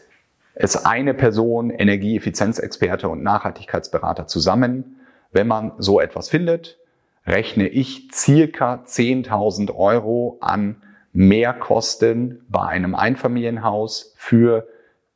es 0.55 0.85
eine 0.85 1.13
Person, 1.13 1.69
Energieeffizienzexperte 1.69 3.07
und 3.07 3.23
Nachhaltigkeitsberater 3.23 4.27
zusammen? 4.27 4.99
Wenn 5.31 5.47
man 5.47 5.71
so 5.77 6.01
etwas 6.01 6.27
findet, 6.27 6.77
rechne 7.25 7.69
ich 7.69 8.09
circa 8.11 8.83
10.000 8.85 9.73
Euro 9.73 10.37
an 10.41 10.81
Mehrkosten 11.13 12.45
bei 12.49 12.63
einem 12.63 12.93
Einfamilienhaus 12.93 14.13
für 14.17 14.67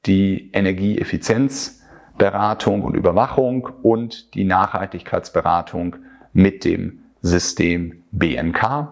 die 0.05 0.51
Energieeffizienzberatung 0.53 2.83
und 2.83 2.95
Überwachung 2.95 3.69
und 3.83 4.33
die 4.33 4.43
Nachhaltigkeitsberatung 4.43 5.97
mit 6.33 6.65
dem 6.65 6.99
System 7.21 8.03
BNK. 8.11 8.89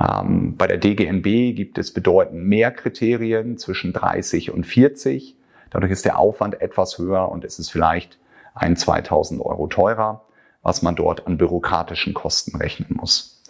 Ähm, 0.00 0.56
bei 0.56 0.66
der 0.66 0.78
DGNB 0.78 1.56
gibt 1.56 1.78
es 1.78 1.92
bedeutend 1.92 2.44
mehr 2.44 2.70
Kriterien 2.70 3.58
zwischen 3.58 3.92
30 3.92 4.52
und 4.52 4.64
40. 4.64 5.36
Dadurch 5.70 5.92
ist 5.92 6.04
der 6.04 6.18
Aufwand 6.18 6.60
etwas 6.60 6.98
höher 6.98 7.30
und 7.30 7.44
es 7.44 7.58
ist 7.58 7.70
vielleicht 7.70 8.18
ein 8.54 8.76
2000 8.76 9.40
Euro 9.40 9.66
teurer 9.66 10.22
was 10.62 10.82
man 10.82 10.96
dort 10.96 11.26
an 11.26 11.38
bürokratischen 11.38 12.14
Kosten 12.14 12.56
rechnen 12.56 12.96
muss. 13.00 13.42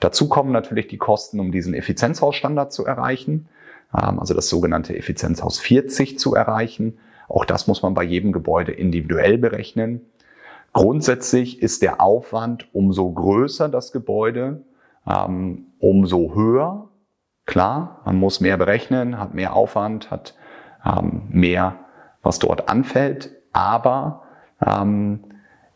Dazu 0.00 0.28
kommen 0.28 0.52
natürlich 0.52 0.88
die 0.88 0.98
Kosten, 0.98 1.40
um 1.40 1.52
diesen 1.52 1.74
Effizienzhausstandard 1.74 2.72
zu 2.72 2.86
erreichen, 2.86 3.48
also 3.92 4.34
das 4.34 4.48
sogenannte 4.48 4.96
Effizienzhaus 4.96 5.58
40 5.60 6.18
zu 6.18 6.34
erreichen. 6.34 6.98
Auch 7.28 7.44
das 7.44 7.66
muss 7.66 7.82
man 7.82 7.94
bei 7.94 8.02
jedem 8.02 8.32
Gebäude 8.32 8.72
individuell 8.72 9.38
berechnen. 9.38 10.00
Grundsätzlich 10.72 11.62
ist 11.62 11.82
der 11.82 12.00
Aufwand 12.00 12.68
umso 12.72 13.10
größer 13.10 13.68
das 13.68 13.92
Gebäude, 13.92 14.62
ähm, 15.06 15.66
umso 15.78 16.34
höher. 16.34 16.88
Klar, 17.44 18.00
man 18.04 18.16
muss 18.16 18.40
mehr 18.40 18.56
berechnen, 18.56 19.18
hat 19.18 19.34
mehr 19.34 19.54
Aufwand, 19.54 20.10
hat 20.10 20.34
ähm, 20.86 21.22
mehr, 21.28 21.76
was 22.22 22.38
dort 22.38 22.68
anfällt. 22.68 23.32
Aber 23.52 24.22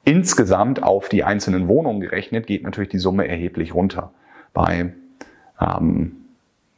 Insgesamt 0.07 0.85
auf 0.85 1.09
die 1.09 1.24
einzelnen 1.24 1.66
Wohnungen 1.66 2.00
gerechnet 2.00 2.46
geht 2.46 2.62
natürlich 2.62 2.90
die 2.90 3.00
Summe 3.00 3.26
erheblich 3.26 3.74
runter. 3.74 4.12
Bei 4.52 4.94
ähm, 5.61 6.26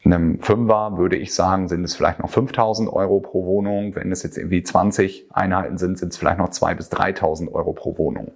einem 0.04 0.40
Fünfer 0.40 0.96
würde 0.96 1.16
ich 1.16 1.34
sagen, 1.34 1.68
sind 1.68 1.84
es 1.84 1.96
vielleicht 1.96 2.20
noch 2.20 2.30
5000 2.30 2.90
Euro 2.92 3.20
pro 3.20 3.44
Wohnung. 3.44 3.94
Wenn 3.96 4.12
es 4.12 4.22
jetzt 4.22 4.38
irgendwie 4.38 4.62
20 4.62 5.26
Einheiten 5.32 5.76
sind, 5.76 5.98
sind 5.98 6.12
es 6.12 6.18
vielleicht 6.18 6.38
noch 6.38 6.50
2.000 6.50 6.74
bis 6.76 6.92
3.000 6.92 7.52
Euro 7.52 7.72
pro 7.72 7.98
Wohnung, 7.98 8.32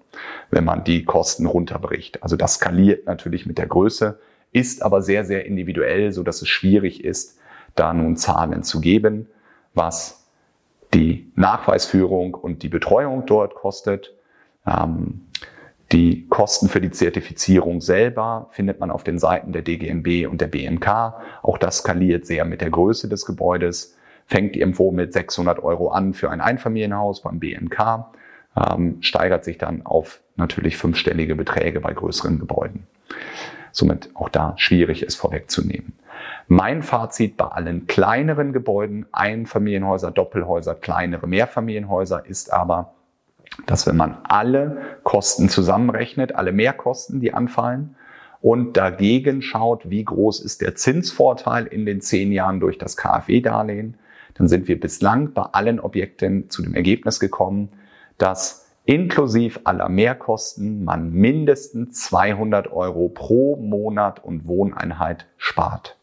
wenn 0.51 0.65
man 0.65 0.85
die 0.85 1.05
Kosten 1.05 1.47
runterbricht. 1.47 2.23
Also 2.23 2.37
das 2.37 2.55
skaliert 2.55 3.07
natürlich 3.07 3.47
mit 3.47 3.59
der 3.59 3.67
Größe, 3.67 4.19
ist 4.51 4.83
aber 4.83 5.03
sehr, 5.03 5.25
sehr 5.25 5.47
individuell, 5.47 6.13
so 6.13 6.23
dass 6.23 6.43
es 6.43 6.49
schwierig 6.49 7.05
ist, 7.05 7.39
da 7.75 7.95
nun 7.95 8.17
Zahlen 8.17 8.65
zu 8.65 8.81
geben, 8.81 9.29
was 9.73 10.27
die 10.93 11.31
Nachweisführung 11.37 12.35
und 12.35 12.63
die 12.63 12.69
Betreuung 12.69 13.25
dort 13.25 13.55
kostet. 13.55 14.13
Ähm, 14.67 15.23
die 15.93 16.27
Kosten 16.29 16.69
für 16.69 16.81
die 16.81 16.91
Zertifizierung 16.91 17.81
selber 17.81 18.49
findet 18.51 18.81
man 18.81 18.91
auf 18.91 19.05
den 19.05 19.19
Seiten 19.19 19.53
der 19.53 19.63
DGNB 19.63 20.27
und 20.31 20.41
der 20.41 20.47
BMK. 20.47 21.15
Auch 21.43 21.59
das 21.59 21.79
skaliert 21.79 22.27
sehr 22.27 22.45
mit 22.45 22.63
der 22.63 22.71
Größe 22.71 23.09
des 23.09 23.27
Gebäudes. 23.27 23.97
Fängt 24.27 24.57
irgendwo 24.57 24.91
mit 24.91 25.13
600 25.13 25.63
Euro 25.63 25.91
an 25.91 26.15
für 26.15 26.31
ein 26.31 26.41
Einfamilienhaus 26.41 27.21
beim 27.21 27.39
BMK, 27.39 28.07
ähm, 28.57 28.97
steigert 29.03 29.45
sich 29.45 29.59
dann 29.59 29.85
auf 29.85 30.21
natürlich 30.37 30.79
fünfstellige 30.79 31.35
Beträge 31.35 31.81
bei 31.81 31.93
größeren 31.93 32.39
Gebäuden. 32.39 32.87
Somit 33.73 34.11
auch 34.15 34.29
da 34.29 34.55
schwierig 34.57 35.03
es 35.03 35.15
vorwegzunehmen. 35.15 35.93
Mein 36.47 36.83
Fazit 36.83 37.37
bei 37.37 37.47
allen 37.47 37.87
kleineren 37.87 38.53
Gebäuden, 38.53 39.07
Einfamilienhäuser, 39.13 40.11
Doppelhäuser, 40.11 40.75
kleinere 40.75 41.27
Mehrfamilienhäuser 41.27 42.25
ist 42.27 42.53
aber, 42.53 42.95
dass 43.67 43.87
wenn 43.87 43.97
man 43.97 44.19
alle 44.25 44.99
Kosten 45.03 45.49
zusammenrechnet, 45.49 46.35
alle 46.35 46.53
Mehrkosten, 46.53 47.21
die 47.21 47.35
anfallen, 47.35 47.97
und 48.41 48.77
dagegen 48.77 49.41
schaut, 49.41 49.89
wie 49.89 50.05
groß 50.05 50.41
ist 50.41 50.63
der 50.63 50.75
Zinsvorteil 50.75 51.67
in 51.67 51.87
den 51.87 52.01
zehn 52.01 52.33
Jahren 52.33 52.59
durch 52.59 52.77
das 52.77 52.97
KfW-Darlehen, 52.97 53.97
dann 54.35 54.49
sind 54.49 54.67
wir 54.67 54.81
bislang 54.81 55.33
bei 55.33 55.43
allen 55.43 55.79
Objekten 55.79 56.51
zu 56.51 56.63
dem 56.63 56.75
Ergebnis 56.75 57.21
gekommen, 57.21 57.69
dass 58.19 58.67
inklusive 58.85 59.61
aller 59.65 59.89
Mehrkosten 59.89 60.85
man 60.85 61.13
mindestens 61.13 62.01
200 62.05 62.73
Euro 62.73 63.09
pro 63.09 63.57
Monat 63.57 64.25
und 64.25 64.49
Wohneinheit 64.49 65.27
spart. 65.37 65.97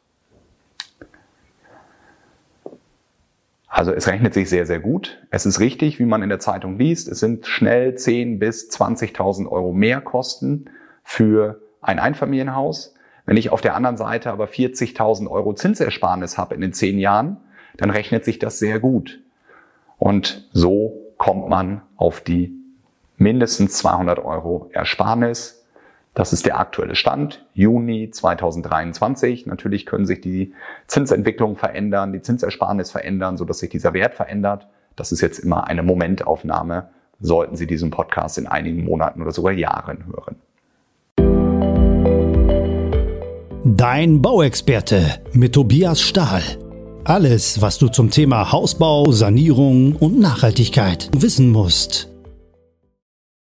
Also 3.70 3.94
es 3.94 4.08
rechnet 4.08 4.34
sich 4.34 4.50
sehr, 4.50 4.66
sehr 4.66 4.80
gut. 4.80 5.20
Es 5.30 5.46
ist 5.46 5.60
richtig, 5.60 6.00
wie 6.00 6.06
man 6.06 6.24
in 6.24 6.30
der 6.30 6.40
Zeitung 6.40 6.78
liest. 6.80 7.08
Es 7.08 7.20
sind 7.20 7.46
schnell 7.46 7.96
10 7.96 8.40
bis 8.40 8.70
20.000 8.70 9.48
Euro 9.48 9.72
mehr 9.72 10.02
Kosten 10.02 10.66
für 11.04 11.62
ein 11.82 12.00
Einfamilienhaus. 12.00 12.96
Wenn 13.26 13.38
ich 13.38 13.52
auf 13.52 13.62
der 13.62 13.76
anderen 13.76 13.96
Seite 13.96 14.32
aber 14.32 14.46
40.000 14.46 15.30
Euro 15.30 15.54
Zinsersparnis 15.54 16.38
habe 16.38 16.56
in 16.56 16.62
den 16.62 16.74
10 16.74 16.98
Jahren, 16.98 17.38
dann 17.78 17.92
rechnet 17.92 18.26
sich 18.26 18.40
das 18.40 18.58
sehr 18.58 18.80
gut. 18.80 19.20
Und 19.98 20.50
so 20.52 21.14
kommt 21.18 21.48
man 21.48 21.84
auf 21.96 22.22
die 22.22 22.56
mindestens 23.18 23.78
200 23.78 24.18
Euro 24.20 24.70
Ersparnis 24.74 25.59
das 26.20 26.34
ist 26.34 26.46
der 26.46 26.60
aktuelle 26.60 26.96
Stand, 26.96 27.46
Juni 27.54 28.12
2023. 28.12 29.46
Natürlich 29.46 29.86
können 29.86 30.06
sich 30.06 30.20
die 30.20 30.54
Zinsentwicklungen 30.86 31.56
verändern, 31.56 32.12
die 32.12 32.22
Zinsersparnis 32.22 32.92
verändern, 32.92 33.38
sodass 33.38 33.60
sich 33.60 33.70
dieser 33.70 33.94
Wert 33.94 34.16
verändert. 34.16 34.68
Das 34.98 35.14
ist 35.14 35.22
jetzt 35.22 35.40
immer 35.40 35.68
eine 35.68 35.82
Momentaufnahme, 35.82 36.90
sollten 37.22 37.56
Sie 37.56 37.68
diesen 37.68 37.90
Podcast 37.90 38.38
in 38.38 38.48
einigen 38.48 38.84
Monaten 38.84 39.22
oder 39.22 39.32
sogar 39.32 39.54
Jahren 39.54 40.08
hören. 40.08 40.36
Dein 43.64 44.22
Bauexperte 44.22 45.22
mit 45.32 45.54
Tobias 45.54 46.02
Stahl. 46.02 46.42
Alles, 47.06 47.62
was 47.62 47.78
du 47.78 47.88
zum 47.88 48.10
Thema 48.10 48.52
Hausbau, 48.52 49.14
Sanierung 49.14 49.96
und 49.96 50.20
Nachhaltigkeit 50.20 51.10
wissen 51.16 51.50
musst. 51.50 52.09